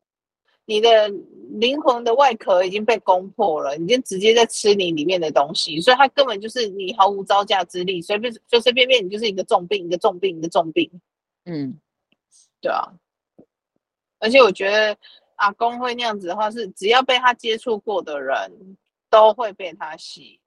[0.65, 1.07] 你的
[1.51, 10.91] 灵魂的外壳已经被攻破了，已经直接在吃你里面的东西，所以他根本就是你毫无招架之力，随便随随便便你就是一个重病，一个重病，一个重病。
[11.45, 11.79] 嗯，
[12.61, 12.91] 对啊。
[14.19, 14.95] 而且我觉得
[15.35, 18.77] 阿公会那样子的话，是只要被他接触过的人
[19.09, 20.39] 都会被他吸。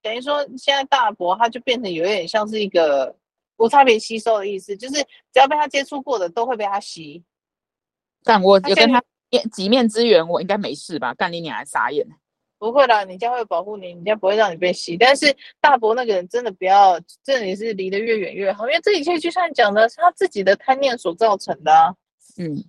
[0.00, 3.14] 等于说现在大伯他就变成有点像是一个。
[3.56, 4.94] 无差别吸收的意思，就是
[5.32, 7.22] 只要被他接触过的，都会被他吸。
[8.22, 11.14] 但我有跟他面几面之缘，我应该没事吧？
[11.14, 12.06] 干你你还傻眼？
[12.56, 14.96] 不会啦，你家会保护你，你家不会让你被吸。
[14.96, 21.94] 但是大伯那个人真的不要，真的也是离得越远越好，因为这一切就像讲的是他自己的贪念所造成的啊。
[22.38, 22.64] 嗯，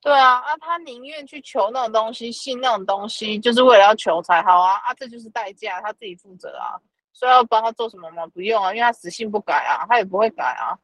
[0.00, 4.42] 对啊，啊，他宁愿去求那种东西，信那种东西，就是为了要求才。
[4.42, 6.80] 好啊，啊，这就是代价，他自己负责啊。
[7.12, 8.26] 说要帮他做什么吗？
[8.28, 10.78] 不用啊，因为他死性不改啊，他也不会改啊。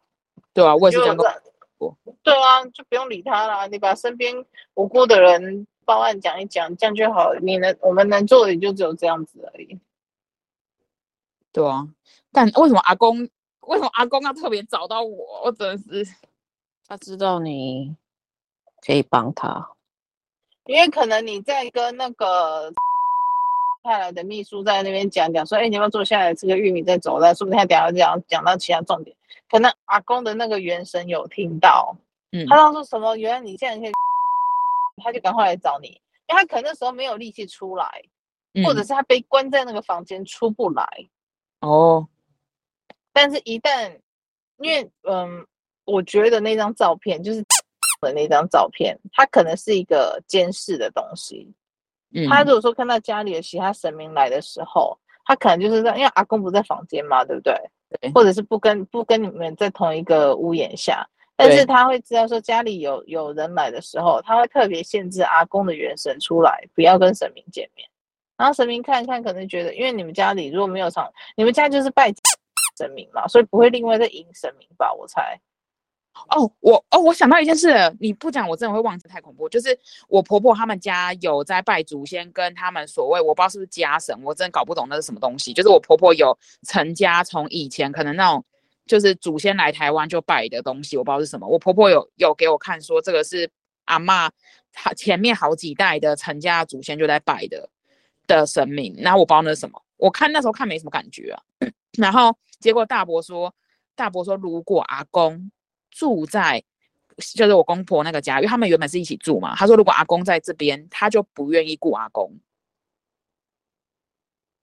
[0.53, 1.27] 对啊，我也是这样过。
[2.23, 3.69] 对啊，就不用理他了。
[3.69, 4.35] 你把身边
[4.75, 7.33] 无辜的人报案讲一讲，这样就好。
[7.35, 9.79] 你能，我们能做的也就只有这样子而已。
[11.53, 11.89] 对啊，
[12.33, 13.29] 但为什么阿公，
[13.61, 15.43] 为什么阿公要特别找到我？
[15.45, 16.15] 我真的是，
[16.87, 17.97] 他知道你
[18.85, 19.71] 可以帮他，
[20.67, 22.73] 因为可能你在跟那个。
[23.89, 27.35] 派来的秘书在那边讲讲说，哎、欸，你要不要坐下来吃个玉米再走了？
[27.35, 29.17] 说不定他等下讲讲到其他重点。
[29.49, 31.97] 可能阿公的那个元神有听到，
[32.33, 33.17] 嗯，他当时说什么？
[33.17, 33.93] 原来你现在可以
[35.03, 35.89] 他就赶快来找你，
[36.29, 37.89] 因为他可能那时候没有力气出来，
[38.53, 40.87] 嗯、或者是他被关在那个房间出不来。
[41.61, 42.07] 哦，
[43.15, 43.91] 但是，一旦
[44.59, 45.47] 因为嗯，
[45.87, 47.43] 我觉得那张照片就是
[48.03, 51.51] 的那张照片，它可能是一个监视的东西。
[52.15, 57.55] 嗯、他如果说看到家里的其他神明来的时候，他可能就是在，因为阿公不在房间嘛，对不对？
[58.01, 58.11] 对。
[58.13, 67.89] 或者是不跟不跟你们在同一个屋檐下，但是他会知道说家里有有人来的时候，他会特别限制阿公的元神出来，不要跟神明见面。
[68.37, 72.13] 然后神明看一看，可能觉得，因为你们家里如果没有上，你们家就是拜
[72.77, 74.93] 神明嘛，所以不会另外再迎神明吧？
[74.95, 75.39] 我猜。
[76.29, 77.69] 哦，我哦，我想到一件事，
[78.01, 79.49] 你不讲我真的会忘记，太恐怖。
[79.49, 79.79] 就是
[80.09, 85.53] 我婆婆他们家有在拜祖先，跟他们所谓我不知道是不是家神，我真的搞不懂那是什么东西。
[85.53, 88.45] 就是我婆婆有成家，从以前可能那种
[88.87, 91.47] 就是祖先来台湾就拜的东西，我不知道是什么。
[91.47, 93.51] 我婆婆有有给我看说这个是
[93.85, 94.29] 阿嬷
[94.73, 97.69] 她前面好几代的成家祖先就在拜的
[98.27, 99.83] 的神明，然后我不知道那是什么。
[99.97, 101.43] 我看那时候看没什么感觉啊，
[101.99, 103.55] 然后结果大伯说，
[103.95, 105.51] 大伯说如果阿公。
[105.91, 106.63] 住在
[107.17, 109.57] 就是我公婆那个家，因为他们原本是一起住嘛。
[109.57, 112.39] 他说，如果阿公在这边，他就不愿意顾阿公，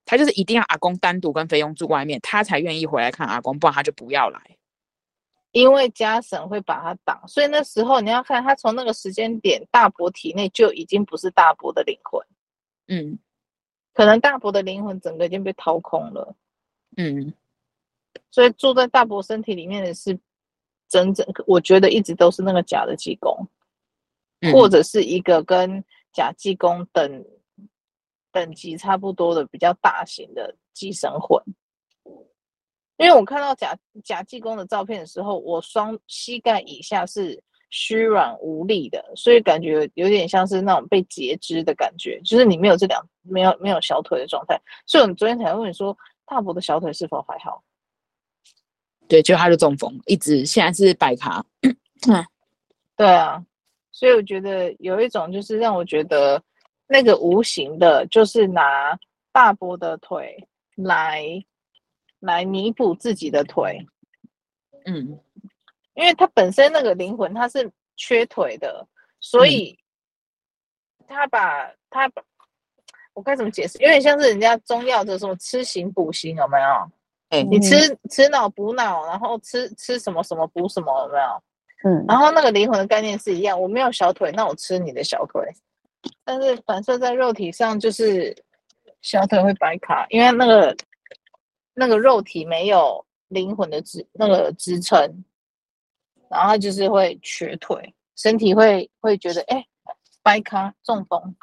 [0.05, 4.39] 他就是一定要阿公单独跟菲佣住外面，他才愿意回来看阿公，不然他就不要来。
[5.51, 12.25] 因为家神会把他挡，所以那时候你要看他从那个时间点，大伯体内就已经不是大伯的灵魂，
[12.87, 13.19] 嗯，
[13.93, 16.35] 可能大伯的灵魂整个已经被掏空了，
[16.95, 17.33] 嗯，
[18.31, 20.17] 所以住在大伯身体里面的是。
[20.87, 23.35] 真正我觉得一直都是那个假的济公，
[24.41, 27.25] 嗯、或者是一个跟假济公等
[28.31, 31.41] 等级差不多的比较大型的寄生魂。
[32.97, 44.57] 因为我看到假假济公的照片的时候，我双膝盖以下是虚软无力的，所以感觉有点像是那种被截肢的感觉，就是你没有这两没有没有小腿的状态。
[44.85, 47.61] 所以我们昨天才问你说，大伯的小腿是否还好？
[49.07, 51.45] 对，就他就中风，一直现在是白卡。
[52.95, 53.43] 对啊，
[53.91, 56.41] 所以我觉得有一种就是让我觉得
[56.87, 58.97] 那个无形的，就是拿
[59.31, 61.23] 大伯的腿来
[62.19, 63.85] 来弥补自己的腿。
[64.85, 65.19] 嗯，
[65.93, 68.87] 因为他本身那个灵魂他是缺腿的，
[69.19, 69.77] 所以
[71.07, 72.23] 他把他把
[73.13, 73.77] 我该怎么解释？
[73.79, 76.91] 有点像是人家中药的什么吃形补形，有没有？
[77.43, 81.43] 你吃吃脑补脑，然后吃吃什么什么补什么，有没有？
[81.83, 83.59] 嗯，然后那个灵魂的概念是一样。
[83.59, 85.41] 我没有小腿，那我吃你的小腿，
[86.23, 88.35] 但是反射在肉体上就是
[89.01, 90.75] 小腿会白卡，因为那个
[91.73, 94.99] 那个肉体没有灵魂的支那个支撑，
[96.29, 99.63] 然后它就是会瘸腿，身体会会觉得哎
[100.23, 101.35] 白卡中风，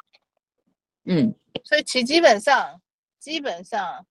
[1.05, 2.81] 嗯，所以其基本上
[3.19, 4.05] 基本上。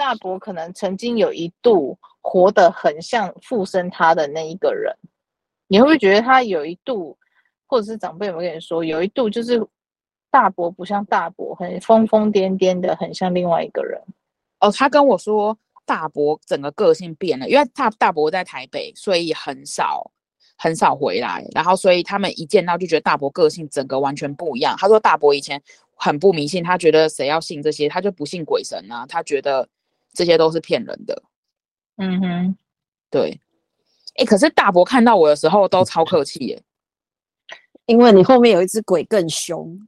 [0.00, 4.90] 大伯可能曾经有一度活得很像附身他的那一个人，
[5.68, 7.18] 你会不会觉得他有一度，
[7.66, 9.62] 或者是长辈有没有跟你说，有一度就是
[10.30, 14.00] 大伯不像大伯，很疯疯癫癫的，很像另外一个人？
[14.60, 20.10] 哦，他跟我说大伯整个个性变了，因为他大伯在台北，所以很少
[20.56, 24.74] 很少回来，然后所以他们一见到就觉得大伯个性整个完全不一样。
[24.78, 25.62] 他说大伯以前
[25.94, 29.68] 很不迷信，他觉得谁要信这些，他就不信鬼神啊，他觉得。
[30.12, 31.22] 这些都是骗人的，
[31.96, 32.56] 嗯哼，
[33.10, 33.40] 对，
[34.16, 36.62] 哎，可是大伯看到我的时候都超客气耶，
[37.86, 39.78] 因为你后面有一只鬼更凶，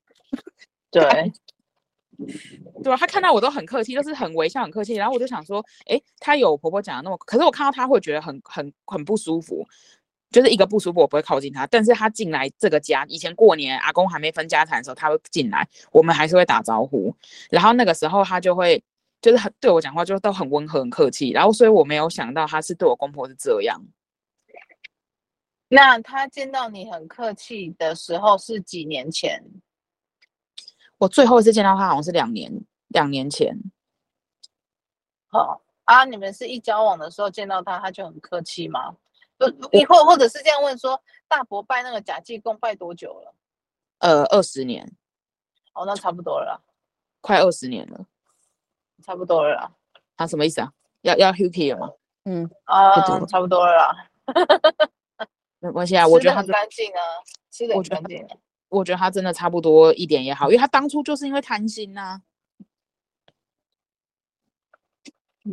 [0.91, 1.03] 对，
[2.85, 4.95] 对啊，他看到我都很客气，就是很微笑，很客气。
[4.95, 9.67] 然后我就想说，哎，他有婆婆讲的那么，可是我看到他会觉得很很很不舒服，
[10.31, 11.67] 就是一个不舒服，我不会靠近他。
[11.67, 17.13] 但是他进来这个家，以前过年阿公还没分家产的时候，他会进来，我们还是会打招呼。
[17.51, 18.81] 然后那个时候他就会。
[19.23, 23.81] 就是很对我讲话，就都很温和、很客气，然后所以我没有想到他是对我公婆是这样。
[25.69, 29.43] 那他见到你很客气的时候是几年前？
[30.99, 32.53] 我最后一次见到他好像是两年，
[32.89, 33.57] 两年前。
[35.29, 38.95] 好啊，你们是一交往的时候见到他，他就很客气吗？
[39.39, 43.35] 不，以后或者是这样问说，大伯拜那个假济公拜多久了？
[43.99, 44.93] 呃，二十年。
[45.75, 46.63] 哦，那差不多了，
[47.23, 48.05] 快二十年了。
[49.03, 49.71] 差不多了啦，
[50.17, 50.73] 他、啊、什么意思啊？
[51.03, 51.91] 要要 Huki 了吗？
[52.25, 54.07] 嗯啊，差不多了啦。
[55.61, 57.01] 没关系啊，我觉得他很干净啊，
[57.51, 58.27] 吃的很干净。
[58.69, 62.23] 我觉得他真的差不多一点也好，因为他当初就是因为贪心呐、啊。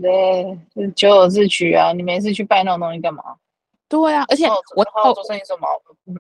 [0.02, 1.92] 对，就是咎由自取啊！
[1.94, 3.38] 你没事去拜那种东西干嘛？
[3.90, 5.68] 对啊，而且我后做生意什么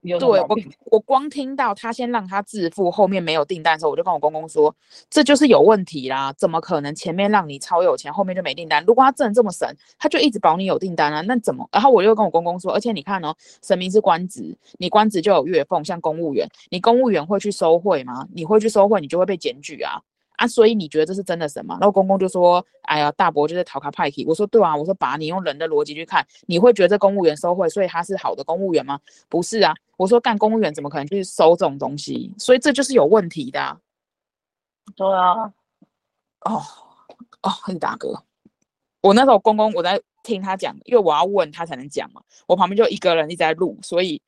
[0.01, 4.75] 有对我我光听到他先让他自付，后面没有订单的时候，我就跟我公公说，
[5.08, 8.84] 这就是有问题啦，怎么可能前面让你超有钱，后面就没订单？
[8.86, 11.69] 如果他真的这么神，他就一直保你有订单啊，那怎么？
[11.71, 18.27] 然后我又跟我公公说，而且你看哦，神明是官职，你官职就有月俸，像公务员，你公务员会去收贿吗？
[18.34, 20.01] 你会去收贿，你就会被检举啊。
[20.39, 21.78] 啊，所以你觉得这是真的神吗？
[21.82, 28.97] 然后公公就说：“哎呀，大伯就是讨卡派系。”我说：“对啊，我说把你用人的逻辑去看，你会觉得这公务员收贿，所以他是好的公务员吗？
[29.28, 32.34] 不是啊，我说干公务员怎么可能去收这种东西？
[32.38, 33.78] 所以这就是有问题的啊。”
[34.95, 35.43] 对啊，
[36.45, 36.63] 哦
[37.41, 38.23] 哦，很大哥，
[39.02, 44.21] 我那时候公公我在听他讲，因为我要问他才能讲嘛，我旁边就一个人一直在录，所以。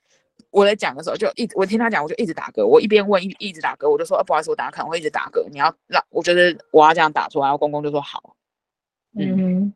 [0.49, 2.65] 我在讲的时候，就一直我听他讲，我就一直打嗝。
[2.65, 3.89] 我一边问，一一直打嗝。
[3.89, 5.47] 我就说，啊，不好意思，我打嗝，我一直打嗝。
[5.49, 8.35] 你要让我觉得我要这样打出来，然后公公就说好。
[9.17, 9.73] 嗯，嗯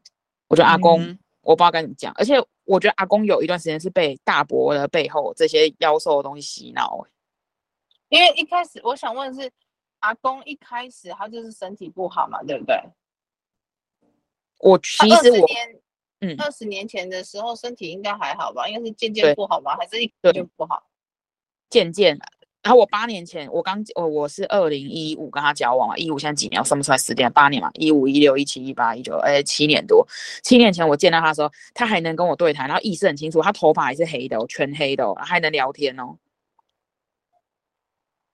[0.47, 2.11] 我觉得阿公，嗯、我不知道该怎么讲。
[2.15, 7.05] 而且我觉得阿公有一段时间是被大伯的背后这些妖兽的东西洗脑。
[8.09, 9.51] 因为一开始我想问的是，
[9.99, 12.75] 阿公一开始他就是身体不好嘛，对不对？
[14.59, 15.47] 我其实我。
[16.27, 18.67] 嗯，二十年前的时候身体应该还好吧？
[18.67, 19.75] 应该是渐渐不好吗？
[19.77, 20.83] 还是一个就不好？
[21.69, 22.17] 渐渐。
[22.63, 26.59] 然后我八年前，我刚我我是二零一五跟他交往嘛，一五现在几年？
[26.59, 30.03] 我算不出来十年，八年嘛，一五一六一七一八一九，哎，七年多。
[30.41, 36.17] 七年前我见到他的时候，他还能跟我对谈，然后意识很清楚，他头发还是黑的，全黑的，还能聊天哦。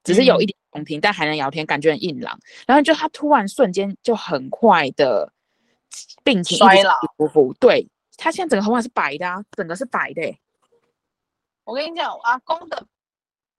[0.06, 2.40] 只是有一点重听，嗯、但还能聊天，感觉很硬朗。
[2.66, 5.34] 然后就他突然瞬间就很快的。
[6.24, 6.94] 病情衰老，
[7.60, 10.22] 对，他现在整个头发是白的啊，整个是白的。
[11.64, 12.86] 我跟你讲，阿公的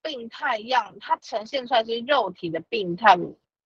[0.03, 3.17] 病态样，他呈现出来是肉体的病态，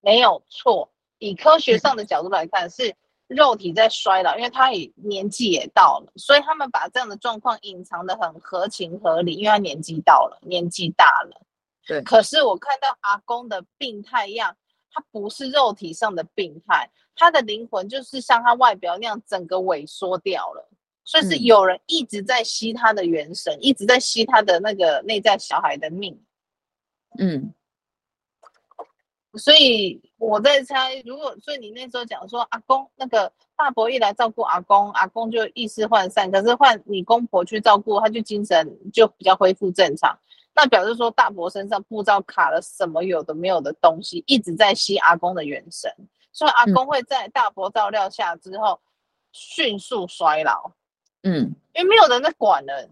[0.01, 0.91] 没有错。
[1.19, 2.95] 以科学上的角度来看，是
[3.27, 11.41] 肉体在衰老，因为他也年纪也到了，所以他们把这样的状况隐藏得很合情合理，因为他年纪到了，年纪大了。
[11.85, 12.01] 对。
[12.03, 14.55] 可是我看到阿公的病态样，
[14.97, 16.89] 他不是肉体上的病态。
[17.15, 20.69] 他的灵魂就是像他外表那样，整个萎缩掉了，
[21.03, 26.19] 所以是有人一直在吸他的元神，嗯、一直在吸他的那个内在小孩的命。
[27.17, 27.53] 嗯，
[29.33, 40.15] 所以我在猜，如果所以你那时候讲说阿公那个大伯一来照顾阿公，阿公就意识涣散，可是换你公婆去照顾，他就精神就比较恢复正常，
[40.59, 45.91] 那表示说大伯身上不知道卡了什么有的没有的东西，一直在吸阿公的元神。
[46.33, 48.81] 所以阿公会在大伯照料下之后
[49.31, 50.71] 迅速衰老，
[51.21, 52.89] 嗯，因为没有人在管了，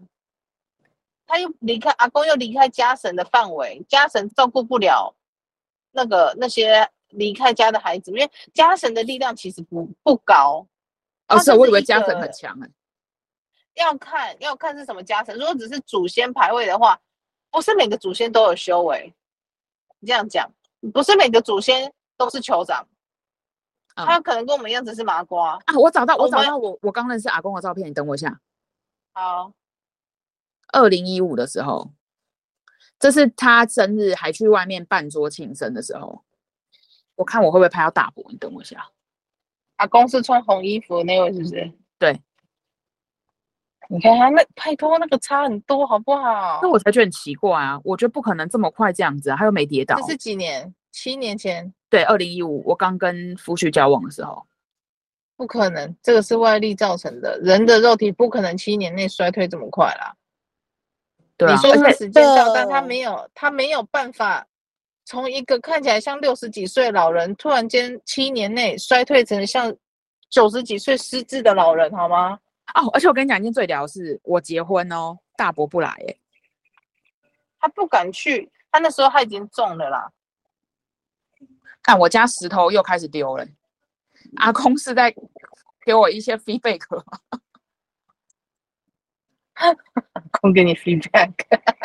[1.26, 5.12] 他又离开阿公，又离开家神的范围，家神照顾不了
[5.90, 10.64] 那个那些离开家的孩子，因为家神的力量其实不不高。
[11.26, 12.70] 哦，是我以为家神很强哎，
[13.74, 17.00] 要看要看是什么家神，如果只是祖先牌位的话，
[17.56, 19.14] 不是每个祖先都有修为。
[20.00, 20.46] 你这样讲，
[20.92, 22.86] 不是每个祖先都是酋长。
[23.94, 25.74] 他可能跟我们一样，只是麻瓜啊！
[25.78, 28.38] 我找到，我找到我，我我刚认识阿公的照片，你等我一下。
[29.14, 29.54] 好，
[30.74, 31.90] 二零一五的时候，
[32.98, 36.26] 这是他生日还去外面办桌庆生的时候。
[37.14, 38.22] 我看我会不会拍到大伯？
[38.28, 38.86] 你等我一下。
[39.76, 41.72] 阿公是穿红衣服的那位，是不是？
[41.98, 42.20] 对。
[43.88, 46.58] 你看他那拍拖那个差很多，好不好？
[46.60, 47.80] 那我才觉得很奇怪啊！
[47.84, 49.96] 我觉得不可能这么快这样子啊，他又没跌倒。
[49.96, 50.74] 这是几年？
[50.92, 51.72] 七年前。
[51.88, 54.44] 对，二零一五，我刚跟夫婿交往的时候，
[55.36, 60.14] 不可能，这个是外力造成的，人的肉体不可能七年内衰退这么快啦。
[61.36, 64.44] 对啊，你说他时间到，但他没有，他没有办法
[65.04, 69.72] 从一个看起来像六十几岁老人，突然间七年内衰退成像
[70.28, 72.38] 九十几岁失智的老人，好吗？
[72.74, 76.16] 哦，而且我跟你讲一件最屌的是，我结婚哦，大伯不来，哎，
[77.58, 80.12] 他不敢去，他那时候他已经中了啦。
[81.82, 83.46] 看我家石头又开始丢了，
[84.36, 85.14] 阿公是在
[85.84, 86.80] 给我一些 feedback，
[90.40, 91.32] 空给你 feedback，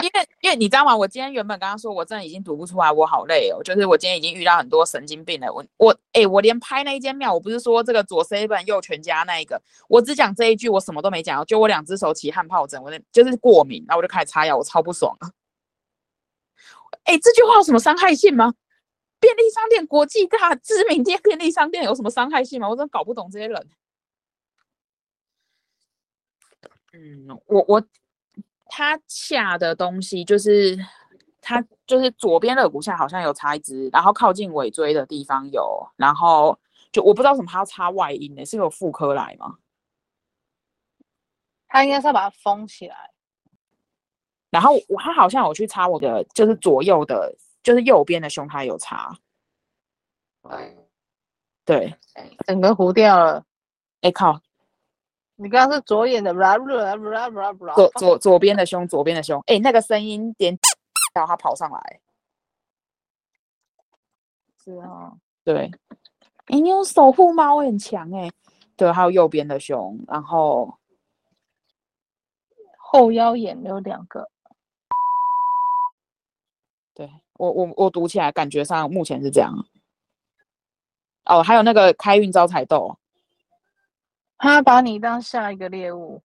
[0.04, 0.96] 因为因为你知道吗？
[0.96, 5.52] 我今天原本刚刚说我真的已经读不出来，我好累哦，就是我今天已经遇到很多神经病了。
[5.54, 15.16] 我我哎、我连拍那一间庙，我不是说这个左 seven 右全家那一个，我只讲这一句，我什么都没讲，就我两只手起汗疱疹，我那就是过敏，然后我就开始擦药，我超不爽。
[17.06, 18.54] 哎、这句话有什么伤害性吗？
[19.22, 22.68] 便利商店，国际大知名店，便利商店有什么伤害性吗？
[22.70, 23.68] 我真的搞不懂这些人。
[26.94, 27.84] 嗯，我我
[28.66, 30.78] 他下的东西就是
[31.40, 36.58] 他就是左边肋骨下好像有插一支，然后靠近尾椎的地方有，然后
[36.92, 38.46] 就我不知道什么他要插外阴呢？
[38.46, 39.58] 是有妇科来吗？
[41.68, 43.12] 他应该是要把它封起来。
[44.50, 47.34] 然后我他好像有去插我的，就是左右的，
[47.64, 49.18] 就是右边的胸，他有插。
[51.64, 51.96] 对，
[52.46, 53.46] 整个糊掉了。
[54.02, 54.42] 哎靠！
[55.42, 56.32] 你刚刚是左眼的，
[57.74, 59.42] 左左左边的胸，左边的胸。
[59.48, 60.56] 哎，那个声音点，
[61.16, 62.00] 然后他跑上来。
[64.64, 65.12] 是啊，
[65.44, 65.72] 对。
[66.46, 68.30] 哎，你有守护猫很强哎。
[68.76, 70.78] 对，还有右边的胸，然后
[72.78, 74.30] 后腰眼有两个。
[76.94, 79.52] 对我我我读起来感觉上目前是这样。
[81.26, 82.96] 哦，还有那个开运招财豆，
[84.42, 86.20] 他把你当下一个猎物。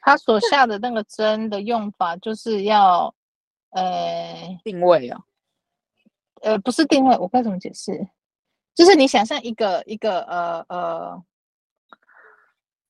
[0.00, 3.14] 他所下的那个针的用法就是要，
[3.70, 5.20] 呃，定位啊，
[6.42, 8.06] 呃，不是定位，我该怎么解释？
[8.74, 11.22] 就是你想象一个一个呃呃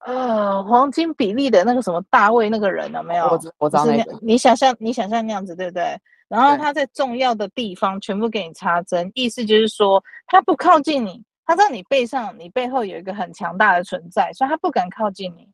[0.06, 3.26] 呃黄金比例的那个什么大卫那个人有没有？
[3.26, 4.18] 我我知道那个。
[4.22, 6.00] 你想象你想象那样子对不对？
[6.28, 15.48] 然后他在重要的地方全部给你插针，意思就是说他不靠近你，他知道你背上你背后有一个很强大的存在，所以他不敢靠近你。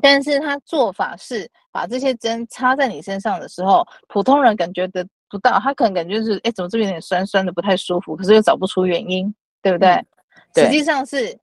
[0.00, 9.90] 但是他做法是把这些针插在你身上的时候，普通人感觉得不到，他可能感觉是哎，怎么这边有点酸酸的，不太舒服，可是又找不出原因，对不对？
[9.90, 10.06] 嗯、
[10.54, 11.38] 对，实际上是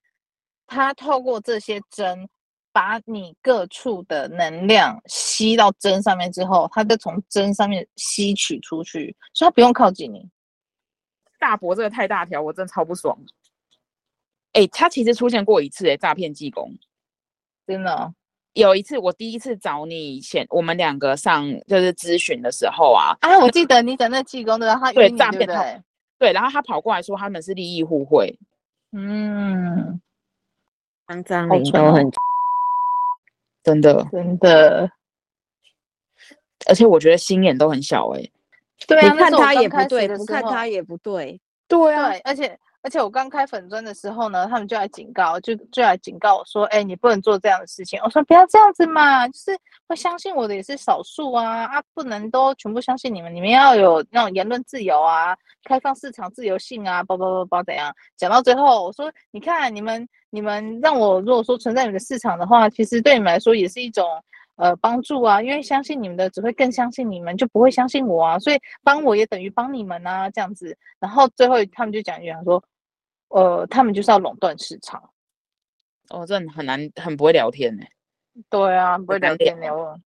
[0.67, 2.27] 他透过这些针。
[2.75, 10.29] 把你各处的能量吸到针上面之后，它再从针上面吸取出去，所以它不用靠近你。
[11.45, 13.15] 大伯这个太大条，我真的超不爽。
[14.53, 16.75] 哎、欸，他其实出现过一次、欸，哎，诈骗技工，
[17.67, 18.11] 真的、哦、
[18.53, 25.63] 有一次，我第一次找你以前，我们两个上就是咨询的时候啊，啊，我记得你讲那技工的，他对诈骗他，
[26.17, 28.35] 对，然后他跑过来说他们是利益互惠，
[28.91, 30.01] 嗯，
[31.07, 32.11] 张张脸都很。
[33.61, 34.89] 真的，真的，
[36.67, 38.31] 而且我觉得心眼都很小哎、欸。
[38.87, 41.39] 对啊，看他也不对，不看他也不对。
[41.67, 49.57] 对啊，对，而且而且我刚开粉砖的时候呢，他们就来警告，就就来警告我说：“哎、欸，你不能做这样的事情。”我说：“不要这样子嘛，就是
[49.87, 64.05] 会相信我的也是少数啊啊，不能都全部相信你们，你们要有那种言论自由啊，开放市场自由性啊，包包包包怎样？”讲到最后，我说：“你看你们。”你们让我如果说存在你们的市场的话，其实对你们来说也是一种
[64.55, 70.77] 呃帮助啊，因为相信你们的只会更相信你们，就不会相信我啊，所以帮我也等于帮你们啊，这样子。
[70.99, 72.63] 然后最后他们就讲一句说，
[73.29, 75.01] 呃，他们就是要垄断市场。
[76.09, 77.83] 哦，这很难，很不会聊天呢。
[78.49, 79.99] 对啊，不会聊天聊。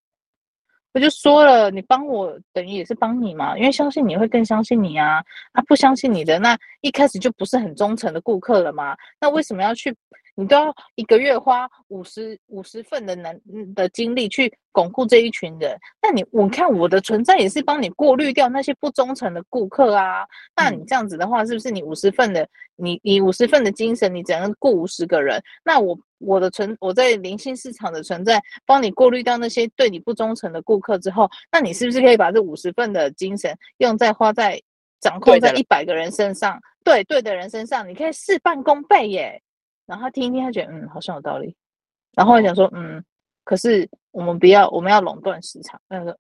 [0.94, 9.96] 我就说了，你帮我等于也是帮你嘛，因为相信你会更相信你啊，啊不相信你的那一开始就不是很忠诚的顾客了嘛，那为什么要去？
[10.40, 13.42] 你都要一个月花五十五十份的能
[13.76, 20.26] 的精力去巩固这一群人，那你我看我的存在也是帮你过滤掉那些不忠诚的顾客啊。
[20.56, 25.44] 那你这样子的话，是不是你五十份的你你五十份的精神，你只能顾五十个人？
[25.66, 34.58] 那我我的存我在灵性市场的存在，帮你过滤掉那些对你不忠诚的顾客之后，那你是不是可以把这五十份的精神用在花在
[35.02, 36.58] 掌控在一百个人身上？
[36.82, 39.42] 对对的人身上，你可以事半功倍耶。
[39.90, 41.56] 然后他听一听，他觉得嗯，好像有道理。
[42.14, 43.04] 然后我想说，嗯，
[43.44, 45.82] 可是我们不要，我们要垄断市场。
[45.88, 46.16] 那个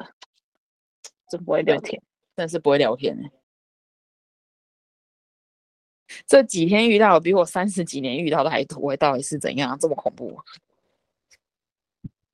[1.29, 2.01] 真不会聊天，
[2.35, 3.29] 真是不会聊天呢。
[6.25, 10.35] 这几天遇到比我三十几年遇到的还多，到底是怎样这么恐怖？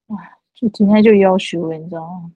[0.05, 2.31] 哇，就今天就要求了，你知道吗？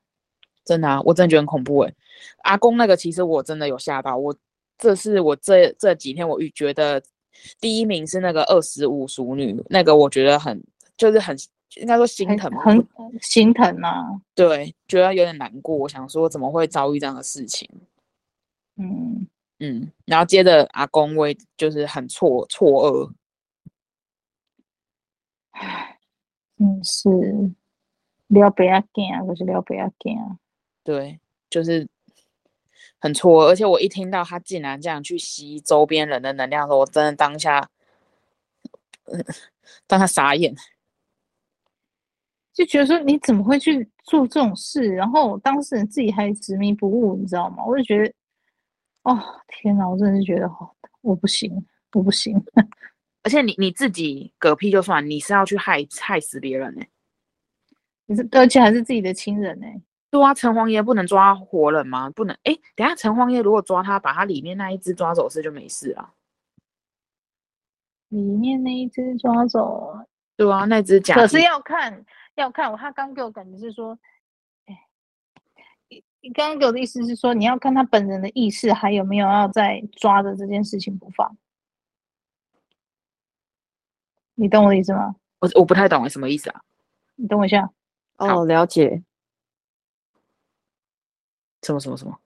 [0.66, 1.96] 真的啊，我真的觉得很恐怖哎。
[2.44, 4.36] 阿公那个，其实我真的有吓到我。
[4.78, 7.02] 这是我这这几天我遇觉得。
[7.60, 10.64] 第一名是那个二十五熟女，那个我觉得很
[10.98, 11.36] 就是很
[11.76, 14.06] 应该说心疼，很，很心疼啊。
[14.36, 15.76] 对，觉得有点难过。
[15.76, 17.70] 我想说怎么会遭遇这样的事情？
[18.78, 19.28] 嗯
[19.60, 23.12] 嗯，然后接着阿公为就是很错错愕，
[25.52, 25.98] 唉，
[26.58, 27.10] 真是
[28.28, 30.18] 了不要紧，不是了不要紧。
[30.84, 31.20] 对，
[31.50, 31.88] 就是。
[33.00, 37.70] 很错，而且我一听到他竟然这样去吸周边人的能量的时候，我真的当下，
[39.06, 39.24] 嗯，
[39.88, 40.54] 当他傻眼，
[42.54, 44.94] 就觉得说你怎么会去做这种事？
[44.94, 47.64] 然后当事人自己还执迷不悟，你知道吗？
[47.66, 48.14] 我就觉得，
[49.04, 50.50] 哦天哪，我真的是觉得，
[51.02, 51.52] 我不行，
[51.94, 52.36] 我不行。
[53.24, 56.82] 而且你你自己嗝屁就算，你是要去害害死别人呢？
[58.08, 59.68] 你是而且还是自己的亲人呢？
[60.12, 62.10] 对啊，城隍爷不能抓活人吗？
[62.10, 62.36] 不能。
[62.44, 66.14] 哎，等下城隍爷如果抓他，把他里面那一只抓走，是就没事了。
[68.10, 70.00] 里面那一只抓走，
[70.36, 71.14] 对啊，那只假。
[71.14, 72.04] 可是要看，
[72.34, 74.00] 要看我他刚给我感觉是说，
[74.66, 74.76] 哎
[76.22, 81.38] 你刚刚给我的意思是说，你要看他本人的意识还有没有要再抓着这件事情不放。
[84.34, 85.16] 你懂我的意思吗？
[85.40, 86.62] 我我不太懂，什么意思啊？
[87.16, 87.70] 你等我一下。
[88.18, 89.04] 哦，了解。
[91.62, 92.20] 什么什么什么？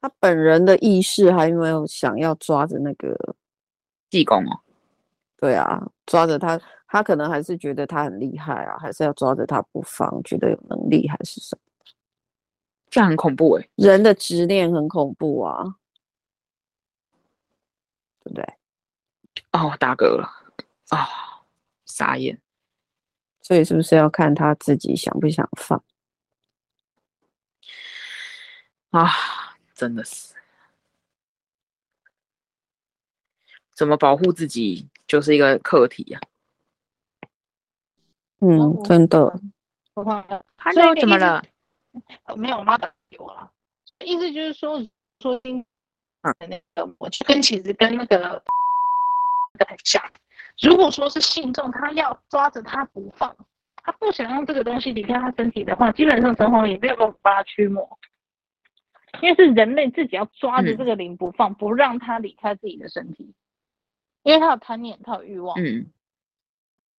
[0.00, 3.16] 他本人的意识还没有想要抓着那个
[4.10, 4.60] 济公哦。
[5.38, 11.62] 对啊，抓着他，他可能还是觉得他很厉害啊，还是要抓着他不放，觉得有能力还是什么？
[12.88, 15.76] 这样很恐怖哎、欸，人的执念很恐怖啊，
[18.22, 18.44] 对不对？
[19.52, 20.28] 哦，大哥了
[20.88, 21.08] 啊、哦，
[21.84, 22.40] 傻眼。
[23.42, 25.82] 所以是不是要看他自己想不想放？
[28.90, 29.10] 啊，
[29.74, 30.34] 真的是，
[33.74, 36.24] 怎么保护自己就是一个课题呀、啊。
[38.40, 39.40] 嗯，真的。
[40.56, 41.42] 他又怎么了？
[42.36, 43.50] 没有，我妈打给我了。
[44.00, 44.78] 意思就是说，
[45.20, 45.40] 说
[46.46, 48.42] 那个，我去跟其实跟那个
[49.66, 50.02] 很像。
[50.60, 53.34] 如果说是信众，他要抓着他不放，
[53.76, 57.98] 他不想让这个东西离开他身体的话，基本上城隍也没有办法驱魔。
[59.22, 63.34] 因为是人类自己要抓着这个灵不放，嗯、不让他离开自己的身体，
[64.22, 65.58] 因为他有贪念，他有欲望。
[65.60, 65.86] 嗯。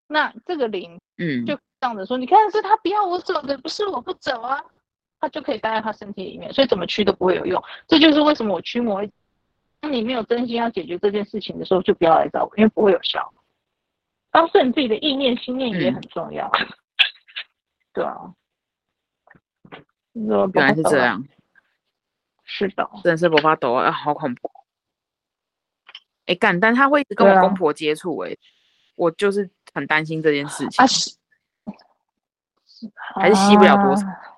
[0.08, 4.64] 那这个灵，嗯，就这样子说，你看是他不要我走的，不是我不走啊。
[5.20, 7.60] 他就可以待在他身体里面，所以怎么驱都不会有用。
[7.88, 9.04] 这就是为什么我驱魔，
[9.80, 13.34] 当你没有真心要解决这件事情的时候，就不要来找我，因为不会有效。
[14.30, 16.48] 当时你自己的意念、心念也很重要。
[16.60, 16.68] 嗯、
[17.94, 18.32] 对啊。
[20.14, 21.24] 原来是这样。
[22.48, 22.90] 是的。
[23.04, 24.50] 真的是不发抖啊，好恐怖。
[26.26, 28.36] 哎，干，但他会一直跟我公婆接触，哎、啊，
[28.96, 30.84] 我就是很担心这件事情。
[30.84, 31.16] 啊是。
[33.14, 34.08] 还是吸不了多少。
[34.08, 34.34] 啊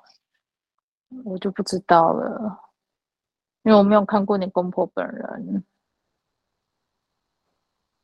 [1.25, 2.69] 我就不知道了，
[3.63, 5.63] 因为我没有看过你公婆本人，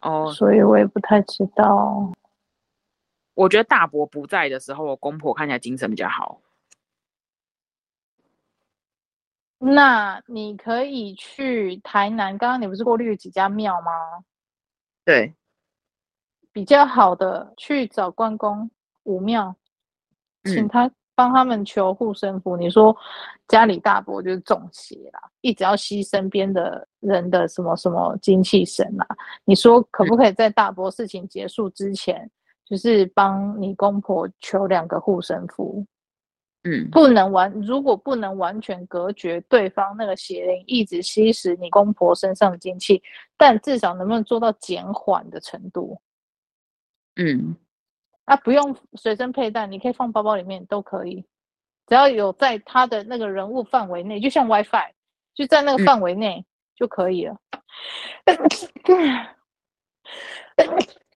[0.01, 2.11] 哦，所以我也不太知道。
[3.35, 6.41] 我觉得大伯不在的时候，我公婆看起来精神比较好。
[9.73, 13.91] 那你可以去台南，刚刚你不是过滤了几家庙吗？
[15.03, 15.33] 对，
[16.51, 18.69] 比较好的去找关公
[19.03, 19.55] 武庙，
[20.43, 20.91] 请他。
[21.17, 22.93] 帮他们求护身符，你说
[23.47, 29.07] 家里大伯就是中邪啦，一直要吸身边的人的什么什么精气神啊？
[29.45, 32.31] 你说可不可以在大伯事情结束之前，嗯、
[32.65, 35.85] 就是帮你公婆求两个护身符？
[36.67, 43.01] 嗯，不能完，如果不能完全隔绝对方那个邪灵一直吸食你公婆身上的精气，
[43.37, 46.01] 但至少能不能做到减缓的程度？
[47.15, 47.55] 嗯。
[48.25, 51.23] 啊，不用随身佩戴，你可以放包包里面都可以，
[51.85, 54.93] 只要有在他的那个人物范围内，就像 WiFi，
[55.35, 56.43] 就在那个范围内
[56.75, 57.37] 就可以了。
[58.25, 58.35] 嗯，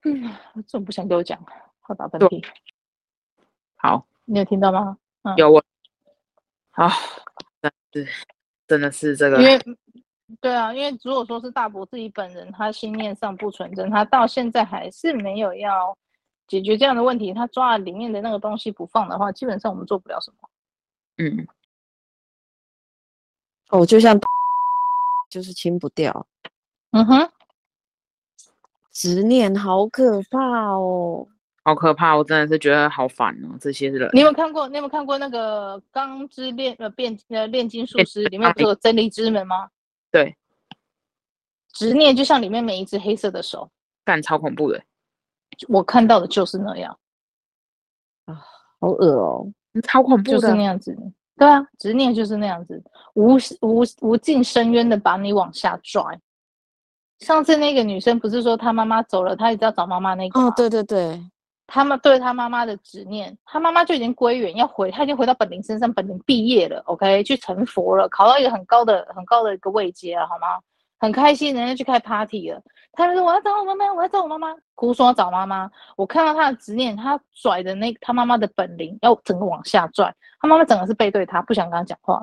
[0.04, 1.44] 嗯，这么不想跟我讲，
[1.80, 2.46] 好打喷嚏。
[3.78, 5.00] 好，你有听到吗？
[5.24, 5.64] 嗯、有我。
[6.72, 6.92] 啊，
[7.60, 8.08] 但是
[8.68, 9.60] 真的是这个，因为
[10.42, 15.98] 对啊，因为如果说是大伯自己本人，他心念上不纯正，他到现在还是没有要。
[16.48, 20.50] 解决这样的问题，他抓了里面的那个东西不放的话，基本上我们做不了什么。
[21.18, 21.48] 嗯，
[23.70, 24.20] 哦，就像
[25.30, 26.26] 就是清不掉。
[26.90, 27.32] 嗯哼，
[28.92, 31.28] 执念好可怕哦，
[31.70, 32.18] 好可怕！
[32.18, 34.10] 我真的是觉得好烦哦，这些人。
[34.12, 34.68] 你有没有看过？
[34.68, 39.70] 你有没有看过那个《钢之炼呃变呃炼金术师》里面不是有真理之门吗？
[40.12, 40.36] 对，
[41.74, 43.70] 执念就像里面每一只黑色的手，
[44.04, 44.82] 干超恐怖的。
[45.68, 46.98] 我看到的就是那样
[48.26, 48.42] 啊，
[48.80, 49.48] 好恶哦，
[49.84, 50.98] 超恐怖的，就是那样子。
[51.38, 56.20] 对啊，执念就是那样子，无无无尽深渊的把你往下拽。
[57.20, 60.40] 上次那个女生不是说她妈妈走了，她一直要找妈妈那个？
[60.40, 61.22] 哦，对对对，
[61.70, 70.60] 他们对他妈妈的执念，他妈妈就已经归元，要回，他已经回到本灵身上，本灵毕业了，OK，去成佛了，考到一个很高的很高的一个位阶了，好吗？
[71.02, 72.62] 很开心，人家去开 party 了。
[72.92, 75.72] 他就说：“我要找我妈妈，我要找我妈妈。”哭说要找妈妈。
[75.96, 80.14] 我看到他的执念，他拽的那他妈妈的本灵要整个往下拽。
[80.42, 82.22] 他妈妈整个是背对他，不想跟他讲话。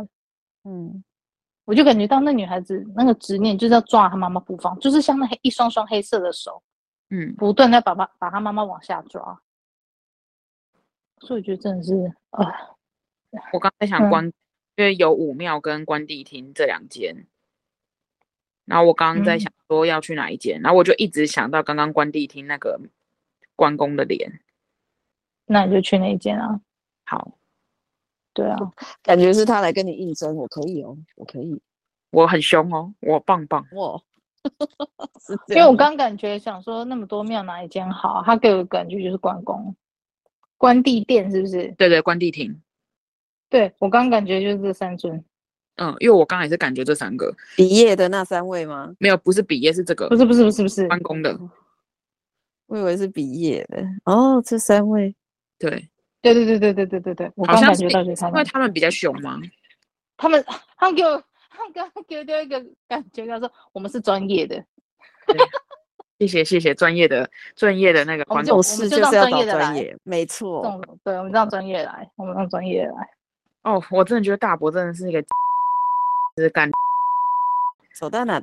[0.64, 1.02] 嗯，
[1.64, 6.62] 我就感觉到那女孩子那个执念就是要抓他妈妈不放，就是像那黑一双双黑色的手，
[7.10, 9.40] 嗯，不断的把把把他妈妈往下抓。
[11.20, 12.76] 所以我觉得真的是啊，
[13.52, 14.34] 我刚才想关，嗯、
[14.76, 17.26] 因为有武庙跟关帝厅这两间。
[18.64, 22.80] 然后我刚刚在想说要去哪一间，嗯、然后我就一直想到刚刚关帝厅那个
[23.54, 24.40] 关公的脸，
[25.46, 26.60] 那你就去那一间啊。
[27.04, 27.38] 好，
[28.34, 28.56] 对啊，
[29.04, 31.62] 感觉是他来跟你应征，我可以哦，我可以，
[32.10, 33.64] 我很凶哦，我棒棒。
[33.70, 34.02] 哇，
[35.48, 39.74] 因为我刚感觉想说那么多庙哪一间好，他给我的感觉就是关公，
[40.56, 41.74] 关帝殿是不是？
[41.78, 42.60] 对对，关帝亭。
[43.48, 45.24] 对我刚感觉就是这三尊。
[45.76, 48.94] 嗯，因为我刚才也是感觉这三个比耶的那三位吗？
[48.98, 51.38] 没有，不是比耶，是这个，不是不是不是不是关公的，
[52.66, 53.84] 我以为是比耶的。
[54.04, 55.14] 哦，这三位，
[55.58, 55.88] 对，
[56.22, 59.38] 对对对对对对对对，我刚感觉到就是他们，因为他们比较凶吗？
[60.16, 60.42] 他们
[60.78, 61.22] 他们给我
[61.56, 64.62] 他刚刚给我一个感觉，他说我们是专业的。
[66.18, 70.62] 谢谢谢谢专业的专业的那个观众，是就是要找专业，没错，
[71.04, 73.08] 对，我们让专业来，我们让专业来。
[73.64, 75.22] 哦，我真的觉得大伯真的是一个。
[76.38, 76.70] 是干，
[77.98, 78.38] 走到哪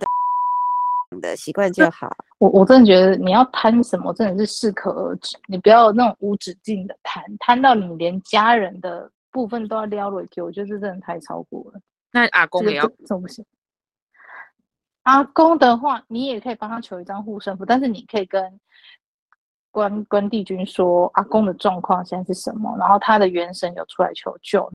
[1.22, 2.11] 的习惯就好。
[2.39, 5.38] 我我真的觉得你要贪什么，真的是适可而止。
[5.47, 11.80] 你不要那种无止境的贪，贪到你连家人的部分都要撩回去，我觉得这真的太超过了。
[12.14, 13.45] 那阿公也要这，这不行。
[15.01, 18.59] 阿公的话，你也可以帮他求一张护身符，但是你可以跟
[19.72, 24.72] 关关帝君说阿公的状况现在是什么，然后他的元神有出来求救，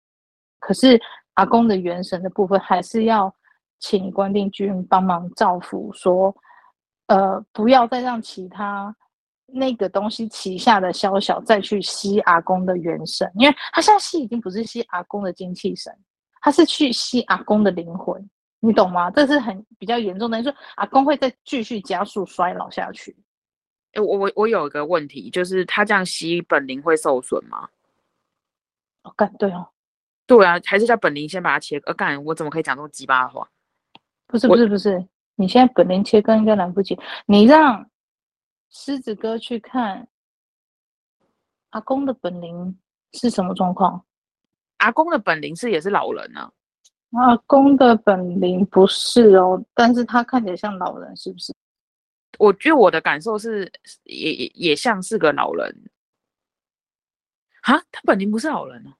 [0.59, 1.01] 可是。
[1.39, 3.33] 阿公的元神的部分，还是要
[3.79, 6.35] 请关帝君帮忙造福，说，
[7.07, 8.93] 呃，不要再让其他
[9.47, 15.97] 那个东西旗下的宵小再去吸阿公的元神，因为他现在吸已经不是吸阿公的精气神，
[16.41, 18.29] 他是去吸阿公的灵魂，
[18.61, 19.11] 你懂吗？
[19.11, 23.17] 这是很比较严重的，就是说阿公会再继续加速衰老下去。
[23.93, 27.69] 欸、我我我有一个问题，就是他这样吸本灵会受损吗？
[29.03, 29.69] 哦，干对哦。
[30.27, 31.95] 对啊，还是叫本灵先把它切割。
[31.95, 33.49] 干，我怎么可以讲这么鸡巴的话？
[34.27, 36.99] 不是不是不是，你现在本灵切割应该来不及。
[37.25, 37.89] 你让
[38.69, 40.07] 狮子哥去看
[41.71, 42.79] 阿公的本灵
[43.15, 44.05] 是什么状况？
[44.79, 46.53] 阿公的本灵是也是老人呢、啊？
[47.13, 51.55] 阿公的本灵不是哦，但是他看起来像老人，是不是？
[52.39, 53.71] 我觉得我的感受是，
[54.05, 55.91] 也也也像是个老人。
[57.63, 58.95] 哈，他本灵不是老人呢、啊？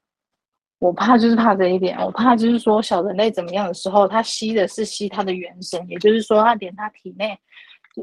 [0.79, 7.39] 我怕就是怕这一点，我怕就是说小人类怎么样的时候，他吸的是吸他的元神，也就是说他连他体内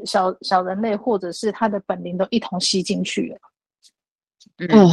[0.04, 3.38] 小小人类或者是他的本灵都一同吸进去了。
[4.58, 4.88] 嗯，哦、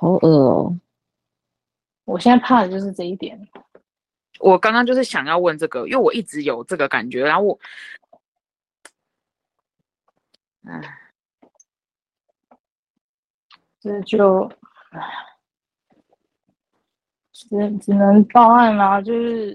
[0.00, 0.80] 好恶哦！
[2.08, 3.38] 我现在怕的就是这一点。
[4.40, 7.58] 我刚刚就是想要问这个，因为我一直有这个感觉，然后我，
[10.64, 10.80] 哎，
[13.80, 14.50] 这就
[14.90, 15.00] 唉。
[17.32, 19.54] 只只能报案啦，就是，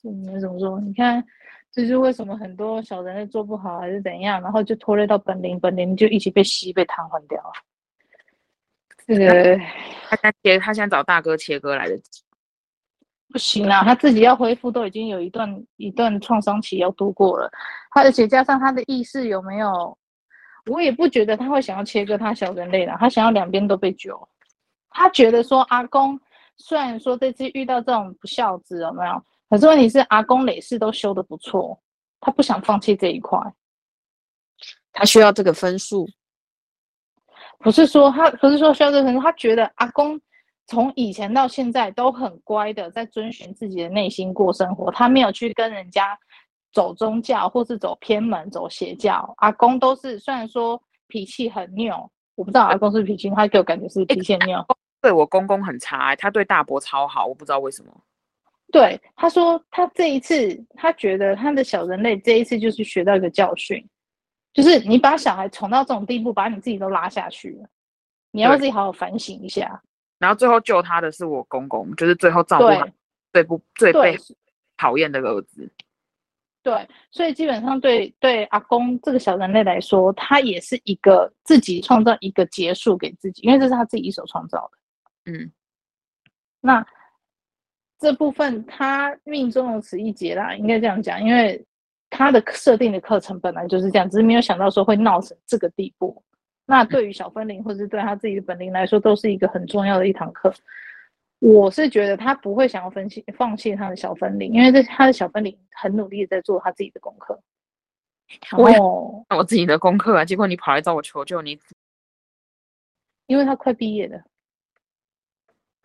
[0.00, 0.80] 是你们怎么说？
[0.80, 1.22] 你看，
[1.70, 7.52] 这就是为什么很多小人类做不好还是怎样，然后就拖累到本灵，本灵就一起被吸被瘫痪掉了。
[9.08, 9.58] 这个
[10.08, 12.22] 他现在切，他想找大哥切割来得及？
[13.32, 17.50] 不行啊，他自己要恢复都已经有一段一段创伤期要度过了，
[17.90, 19.96] 他而且加上他的意识有没有？
[20.66, 24.28] 我也不觉得他会想要切割他小人类了，他想要两边都被救。
[24.90, 26.20] 他觉得说阿公。
[26.60, 29.24] 虽然说这次遇到这种不孝子有没有？
[29.48, 31.80] 可是问题是阿公累世都修得不错，
[32.20, 33.38] 他不想放弃这一块，
[34.92, 36.08] 他需要这个分数。
[37.58, 40.20] 不是说他不是说需要这个，他觉得阿公
[40.66, 46.18] 从以前到现在都很乖的在遵循自己的内心过生活，他没有去跟人家
[46.72, 49.34] 走宗教或是走偏门走邪教。
[49.38, 54.64] 阿公都是虽然说脾气很拗，我不知道阿公是脾气，他给我感觉是脾气很拗。
[55.00, 57.90] 对我公公很差，他对大伯超好，我不知道为什么。
[58.70, 63.82] 对，他说他这一次，他觉得他的小人类这一次就是学到一个教训，
[64.58, 67.68] 就是你把小孩宠到这种地步，把你自己都拉下去了，
[68.32, 69.80] 你要自己好好反省一下。
[70.18, 72.84] 然后最后救他的是我公公，就是最后照顾他
[73.32, 74.18] 最不最被
[74.76, 75.70] 讨厌的儿子。
[76.60, 85.32] 对，所以基本上对对阿公这个小人类来说，他也是一个自己创造一个结束给自己，因为这是他自己一手创造的。
[85.32, 85.52] 嗯，
[86.60, 86.84] 那
[88.00, 91.64] 这部分他命中有此一劫啦，应该这样讲，因为
[92.18, 96.20] 他的设定的课程本来就是这样，只是没有想到说会闹成这个地步。
[96.66, 100.52] 那对于小分灵或者是对他自己的本灵来说，都是一个很重要的一堂课。
[101.38, 107.40] 我是觉得他不会想要分析放弃他的小分灵，因为这他的小分灵很努力的在做他自己的功课。
[108.58, 111.60] 我有我自己的功课啊，结果你跑来找我求救，你
[113.28, 114.20] 因为他快毕业了。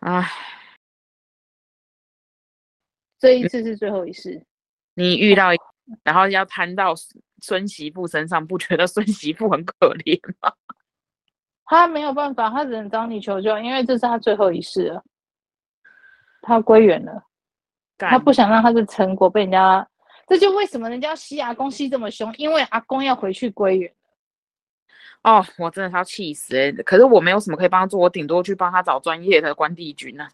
[0.00, 0.28] 唉，
[3.20, 4.44] 这一次是最后一次。
[4.94, 5.50] 你遇到，
[6.02, 6.94] 然后要摊到
[7.40, 10.52] 孙媳妇身上，不觉得孙媳妇很可怜吗？
[11.66, 15.02] 他没有办法，他只能找你求救，因为这是他最后一世了。
[16.42, 17.24] 他归元了，
[17.96, 19.88] 他不想让他的成果被人家，
[20.26, 23.90] 这就为什么人家吸阿公吸这么凶，因为阿公要回去归元。
[25.22, 26.72] 哦，我真的是要气死哎、欸！
[26.82, 30.28] 可是我没有什么可以帮他做，我顶多去帮他找专业的关帝君啊，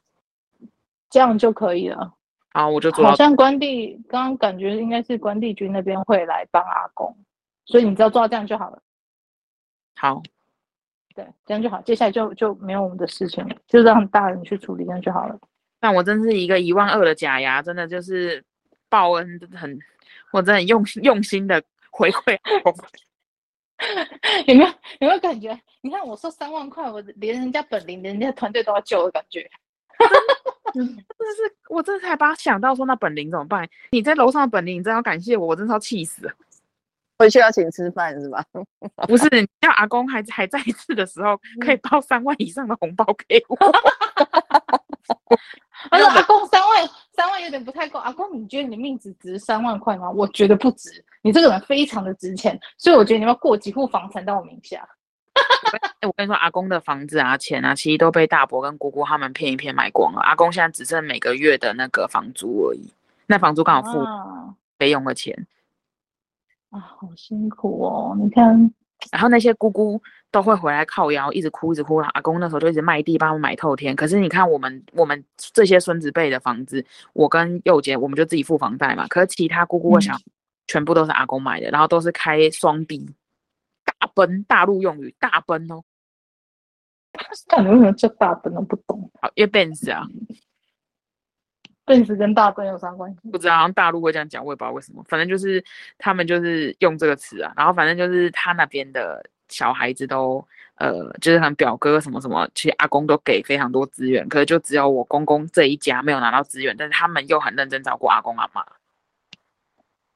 [1.08, 2.12] 这样就可以了。
[2.52, 3.04] 好，我就做。
[3.06, 7.16] 好像关帝刚刚感觉应该是关帝君那边会来帮阿公，
[7.64, 8.82] 所以你只要做到这样就好了。
[9.94, 10.22] 好，
[11.14, 11.80] 对，这样就好。
[11.82, 15.38] 接下来就就没有我们的事情了，就让大人去处理，这样就好了。
[15.78, 18.44] 但我真是一个一万二的假牙，真的就是
[18.88, 19.78] 报恩，很，
[20.32, 22.36] 我真的很用用心的回馈。
[24.46, 25.58] 有没有有没有感觉？
[25.80, 29.48] 你看我说三万块，我连人家本灵、连人家团队都要救的感觉。
[30.72, 33.68] 真的是，我这才把想到说，那本灵怎么办？
[33.90, 36.32] 你在楼上的本灵，你真要感谢我，我真是要气死了。
[37.18, 38.42] 回去要请吃饭是吧？
[39.06, 43.56] 不是，你叫阿公还还在世的时候，可以包三万以上的红包给我。
[45.90, 47.98] 他说阿公三万，三万有点不太够。
[47.98, 50.10] 阿公，你觉得你的命只值三万块吗？
[50.10, 51.04] 我觉得不值。
[51.22, 54.86] 你这个人非常的值钱，所以我觉得你要过几户房产到我名下。
[56.00, 60.20] 哎，我跟你说，阿公的房子啊、钱啊，其实都被大伯跟姑姑他们骗一骗买光了。
[60.20, 62.92] 阿公现在只剩每个月的那个房租而已，
[63.26, 64.06] 那房租刚好付
[64.76, 65.46] 备用的钱。
[66.70, 68.16] 啊，好辛苦哦！
[68.18, 68.72] 你看，
[69.10, 70.00] 然后那些姑姑
[70.30, 71.96] 都会回来靠腰，一直哭，一直哭。
[71.96, 73.94] 阿公那时候就一直卖地帮我买透天。
[73.96, 79.06] 可是你看，我们我们这些孙子辈的房子，我跟佑杰，我们就自己付房贷嘛。
[79.08, 80.16] 可是其他姑姑想。
[80.16, 80.22] 嗯
[80.66, 83.12] 全部都是阿公买的，然后都是开双 B 大
[84.08, 85.82] 奔，大陆用语大奔哦。
[87.48, 88.60] 那你为什么叫大奔呢？
[88.62, 89.10] 不懂。
[89.20, 90.06] 好，因为 Benz 啊
[91.84, 93.30] ，Benz 跟大奔有啥关系？
[93.30, 95.04] 不知道，好像大陆会这样讲，我也不知道为什么。
[95.08, 95.64] 反正就是
[95.98, 97.52] 他们就是用这个词啊。
[97.56, 100.46] 然后反正就是他那边的小孩子都
[100.76, 108.64] 呃，就是他表哥什么什么，其实阿公都给非常多资源，可是就只有我公公这一家没有拿到资源，但是他们又很认真照顾阿公阿妈。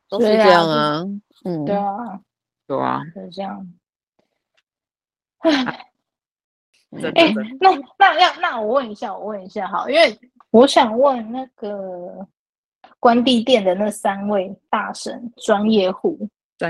[0.09, 1.03] 都是这样啊，
[1.45, 2.21] 嗯，对啊，
[2.67, 3.75] 对啊，是这样。
[5.41, 5.53] 哎，
[7.17, 10.19] 哎，那那要那我问一下，我问一下哈，因为
[10.51, 12.27] 我想问那个
[12.99, 16.19] 关帝店的那三位大神专业户，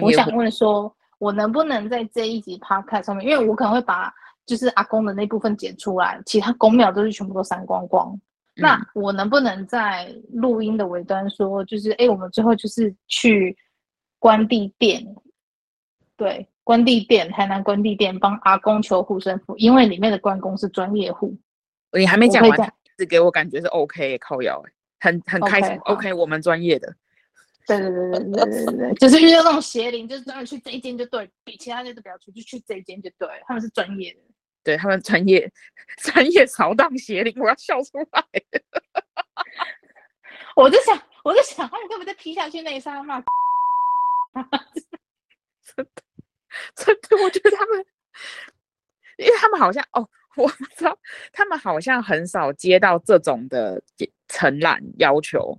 [0.02, 4.12] 我想问说，我能不能在这一集 podcast 上面，因为我可能会把
[4.46, 8.18] 就是阿公的那部分剪出来，其他公庙都是全部都删光光。
[8.56, 13.56] 那我能不能在录音的尾端说，就是哎、欸，我们最后就是去
[14.18, 15.04] 关帝殿，
[16.16, 21.36] 对，关帝殿，台南关帝殿帮阿公求护身符，因为里面的关公是专业户。
[21.92, 24.62] 你还没讲完，是给我感觉是 OK，靠腰，
[25.00, 25.76] 很很开心。
[25.84, 26.94] OK，, okay 我们专业的。
[27.66, 34.20] 对对对对对对对，就是遇到那种邪灵，就是专门去这一间就对，比其他间都不要去，就去这一间就对，他们是专业的。
[34.62, 35.50] 对他们专业
[35.98, 38.24] 专业扫荡邪灵，我要笑出来。
[40.56, 43.22] 我就想，我就想，他们根本在劈下去那一刹那，
[45.74, 46.02] 真 的
[46.74, 47.84] 真的， 我觉得他们，
[49.18, 50.98] 因为他们好像哦，我不知道，
[51.32, 53.82] 他们好像很少接到这种的
[54.28, 55.58] 承揽要求。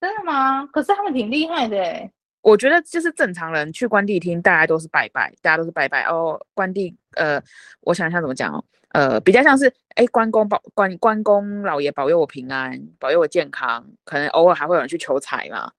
[0.00, 0.66] 真的吗？
[0.66, 2.10] 可是他们挺厉害的哎。
[2.42, 6.40] 我觉得就是正常人去关帝厅，大家都是拜拜，大家都是拜拜哦。
[6.54, 7.42] 关帝，呃，
[7.80, 15.72] 我想一下怎么讲哦，呃，比较像是哎，关公保关关公老爷保佑我平安，保佑我健康，可能偶尔还会有人去求财嘛。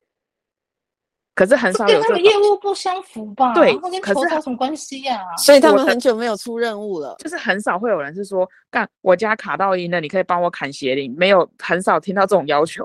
[1.37, 1.93] 可是很少有这。
[1.99, 3.53] 跟他们业务不相符吧？
[3.53, 5.21] 对，跟求财有什么关系呀？
[5.37, 7.15] 所以他们很久没有出任务了。
[7.19, 12.83] 就是很少会有人是说，干我家卡到音了，你可以帮我砍邪灵，没有很少听到这种要求。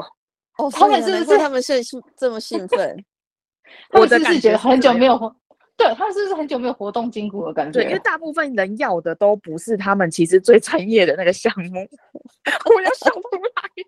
[0.59, 1.81] 哦，他们是不是他们是
[2.15, 3.05] 这么兴奋？
[3.95, 5.35] 我是是觉得很久没有活，
[5.79, 7.81] 对他们是不是很久没有活动筋骨的感觉？
[7.81, 11.89] 对，因为大部分人要的都不是他们其实最专业的那个项目，
[12.67, 13.85] 我要笑出来，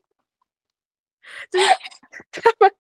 [1.51, 1.67] 就是
[2.33, 2.71] 他们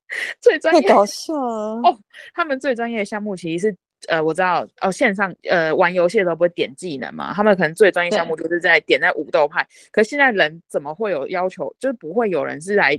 [0.40, 1.98] 最专业，太搞笑了哦！
[2.34, 3.76] 他们最专业的项目其实是
[4.08, 7.32] 呃，我知道哦，线上呃玩游戏的时候不会点技能嘛？
[7.34, 11.74] 他们可能最专业项目就是在点在武斗派，可是现在人怎么会有要求？
[11.78, 12.98] 就是不会有人是来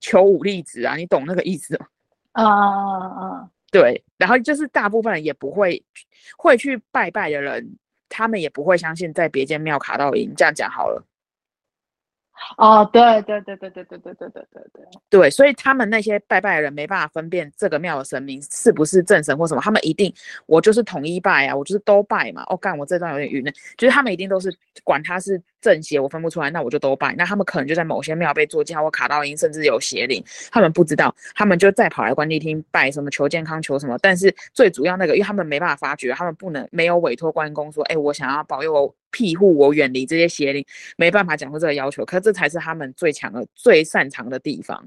[0.00, 0.96] 求武力值啊？
[0.96, 1.86] 你懂那个意思吗？
[2.32, 3.50] 啊啊啊！
[3.70, 5.82] 对，然后就是大部分人也不会
[6.36, 7.76] 会去拜拜的人，
[8.08, 10.32] 他们也不会相信在别间庙卡到赢。
[10.36, 11.04] 这样讲好了。
[12.58, 14.84] 哦，对对对对对对对对对对对。
[15.08, 20.12] 对，所以他们那些拜拜的人没办法分辨这个庙的神明是不是正神或什么，他们一定
[20.46, 22.44] 我就是统一拜啊，我就是都拜嘛。
[22.48, 27.12] 哦，干，我这段有点晕了，就是他们一定都是管他是正邪我分不出来，那我就都拜。
[27.16, 33.98] 那他们可能就在某些庙被做记号或卡到音，甚至有邪灵，他们不知道，他们就再跑来关帝厅拜什么求健康求什么。
[34.00, 40.64] 但是最主要那个，因为他们没办法发觉，他们不能没有委托关公说，哎、我想要保佑我庇护我远离这些邪灵，
[40.96, 42.04] 没办法讲出这个要求。
[42.04, 44.86] 可这才是他们最强的、最擅长的地方。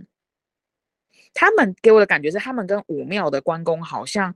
[1.33, 4.33] 他们给我的感觉是，他们跟武庙的关公好像，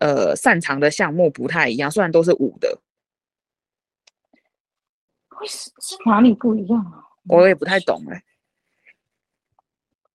[0.00, 2.78] 呃，擅长的项目不太一样，虽然都是武的。
[5.38, 7.04] 会是是哪里不一样啊？
[7.28, 8.22] 我也不太懂哎、欸，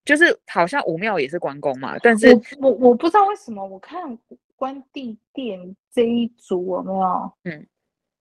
[0.03, 2.27] 就是好像武庙也是关公嘛，但是
[2.59, 4.17] 我我，我不知道为什么，我看
[4.55, 7.33] 关帝殿这一组有没有？
[7.43, 7.65] 嗯，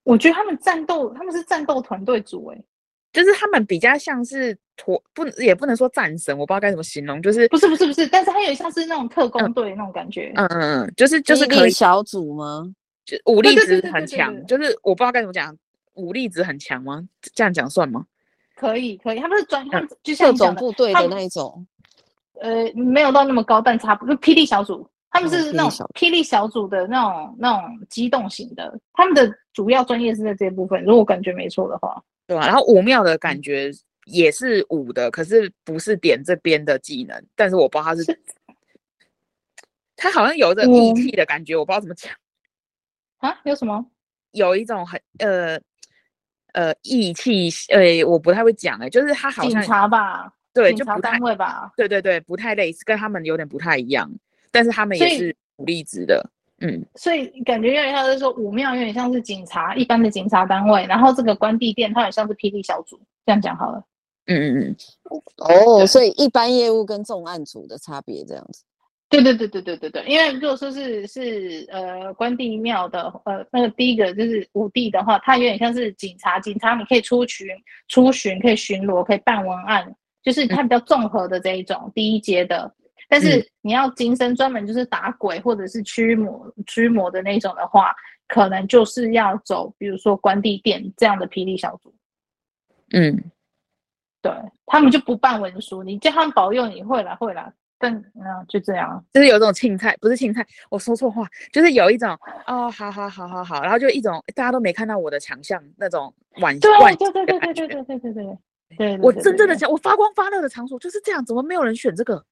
[0.05, 2.65] 我觉得他们战斗，他们是战斗团队组哎、欸，
[3.13, 12.73] 就是他们比较像是陀不也不能说战神，我不知道该怎么形容，就是不是不是不是，但是他有像是那种特工队那种感觉，嗯嗯嗯，就是就是可以小组吗？
[13.05, 15.57] 就武力值很强，就是我不知道该怎么讲。
[15.95, 17.07] 武力值很强吗？
[17.35, 18.07] 这样讲算吗？
[18.55, 19.19] 可以，可以。
[19.19, 21.67] 他们是专，嗯、就像特种部队的那一种。
[22.41, 24.17] 呃，没有到那么高，但差不多。
[24.17, 28.79] 霹雳小组，他们是那种霹雳小组的那种那种机动型的。
[28.95, 32.03] 他们的主要专业是在这部分，如果感觉没错的话。
[32.27, 32.47] 对吧？
[32.47, 33.71] 然后武庙的感觉
[34.07, 37.21] 也是武的，可是不是点这边的技能。
[37.35, 38.21] 但是我不知道他是，是
[39.97, 42.13] 他好像有着 ET 的感觉，我不知道怎么讲。
[43.19, 43.39] 啊？
[43.45, 43.85] 有什么？
[44.31, 45.61] 有一种很呃。
[46.53, 54.11] 呃，义气，呃，我不太会讲，哎，就是他好像警察吧，对，警察单位吧，对对对，不太类似，跟他们有点不太一样，
[54.51, 56.23] 但是他们也是武力值的，
[56.61, 63.83] 嗯，所以感觉有点像是说武庙有点像是警察一般的警察单位，然后这个关帝殿它很像是霹雳小组，这样讲好了，
[64.27, 64.77] 嗯嗯嗯，
[65.39, 68.63] 哦，所以一般业务跟重案组的差别这样子。
[69.13, 77.47] 对对对对对对对，因为如果说是是呃关帝庙的呃那个第一个就是武帝的话，他有点像是警察，警察你可以出巡
[77.89, 82.75] 出巡，可以巡逻，可以办文案，就是他比较综合的这一种、嗯、第一阶的。
[83.07, 87.95] 但是你要金身专门就是打鬼或者是驱魔驱魔的那种的话，
[88.29, 91.95] 可能就是要走比如说关帝殿这样的霹雳小组。
[92.93, 93.23] 嗯，
[94.23, 94.33] 对
[94.65, 97.53] 他们就不办文书，你叫他们保佑你会啦会啦。
[97.83, 102.17] 但嗯，就这样，就是有一种青菜，不是青菜，我说错话，就是有一种
[102.47, 108.39] 哦，好好好好好，然后就一种大家都没看到我的强项那种晚对对对对对对对对对对
[108.79, 112.25] 对，对，我真正的强，我发光发热的场所就是这样，怎么没有人选这个？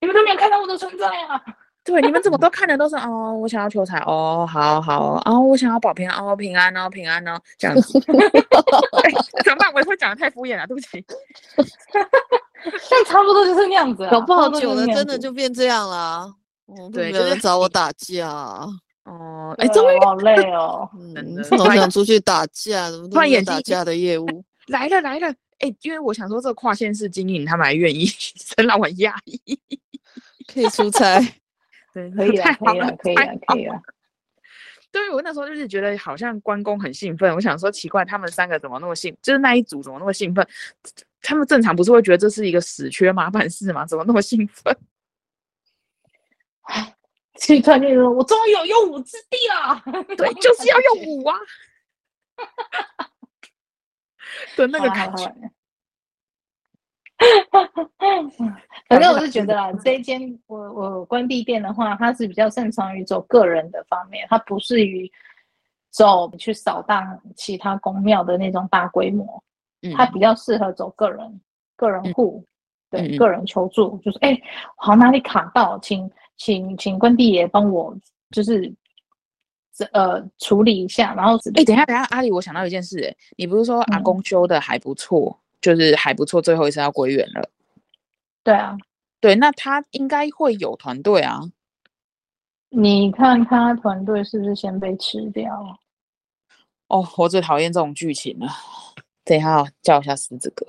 [0.00, 1.40] 你们都没有看到我的存在啊！
[1.84, 7.98] 对，你们怎么都看的都是哦，我想要求财哦，好好哦，我想要保平安哦，平安哦，平安哦，这样子。
[9.02, 9.12] 哎、
[9.44, 9.70] 怎么办？
[9.74, 11.04] 我会讲的太敷衍了，对不起。
[12.90, 16.32] 但差不多就是那样子， 搞不好久了，真的就变这样了。
[16.90, 18.28] 对，有人找我打架。
[19.04, 24.26] 哦，哎，终于好累哦，嗯，好想出去打架，怎么突然打架的业务
[24.68, 25.28] 来了来了。
[25.58, 28.06] 哎，因为我想说，这个跨县市经营，他们还愿意，
[28.56, 29.38] 真让我压抑。
[30.50, 31.20] 可以出差。
[31.94, 33.80] 对，可以 了，可以了，可以了，可以了。
[34.90, 40.46] 对，我那时候就是觉得好像关公很兴奋，我想说奇怪，他们三个怎么那么兴，就是那一组怎么那么兴奋？
[41.22, 43.86] 他们正常不是会觉得这是一个死缺麻烦事吗？
[43.86, 44.76] 怎么那么兴奋？
[46.62, 46.94] 哎，
[47.40, 49.82] 去看那个，我终于有用武之地了。
[50.16, 51.38] 对，就是要用武啊！
[54.56, 55.32] 的那个感觉。
[58.88, 65.10] 反正我是觉得啦，这一间我我关帝殿的话，它是比较擅长于走个人的方面，它不是于
[65.90, 69.42] 走去扫荡其他宫庙的那种大规模。
[69.82, 71.40] 嗯、它比较适合走个人、嗯、
[71.76, 72.42] 个人户，
[72.90, 74.34] 对、嗯、个人求助，就是哎，
[74.76, 77.94] 好哪里卡到，请请请关帝爷帮我，
[78.30, 78.72] 就是
[79.74, 81.14] 这呃处理一下。
[81.14, 87.48] 然后哎，等一下等一下，阿里，我想到一件事，哎，你不是说阿公修的还不错、嗯，就是还不错，最后一次要归元了。
[88.42, 88.76] 对啊，
[89.18, 91.40] 对，那他应该会有团队啊。
[92.68, 95.78] 你看他团队是不是先被吃掉？
[96.88, 98.48] 哦，我最讨厌这种剧情了。
[99.24, 100.66] 等一下，叫一下狮子哥。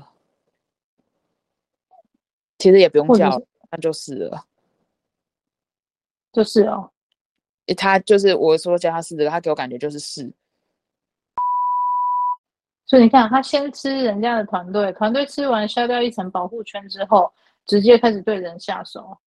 [2.57, 4.45] 其实也不用叫，那就是了。
[6.31, 6.89] 就是哦，
[7.75, 10.31] 他就是我说叫他狮子哥，他给我感觉就是是。
[12.95, 17.29] 所以你看，他先吃人家的团队，团队吃完削掉一层保护圈之后，
[17.65, 19.17] 直接开始对人下手，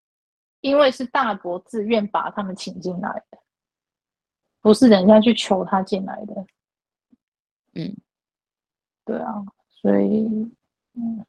[0.63, 3.39] 因为是大伯自愿把他们请进来的，
[4.63, 6.47] 不是人家去求他进来的。
[7.75, 7.95] 嗯。
[9.05, 10.27] 对啊，所以
[10.95, 11.27] 嗯，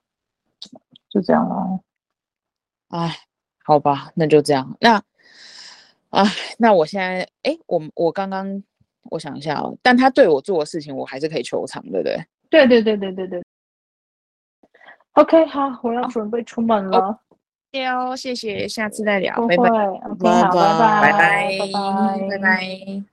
[1.10, 1.82] 就这样了。
[2.88, 3.18] 哎，
[3.66, 4.78] 好吧，那就这样。
[4.80, 5.04] 那，
[6.12, 6.24] 哎，
[6.58, 8.64] 那我现在，哎，我我刚刚
[9.12, 12.18] 我想一下哦，但他对我做的事情，我还是可以求偿，对不对？
[12.50, 13.44] 对对对对对对。
[15.14, 17.20] OK，好，我要准备出门了。
[17.72, 19.64] 谢谢哦，谢谢，下次再聊，拜拜。
[19.64, 23.09] OK，好，拜拜，拜拜，拜拜，拜拜。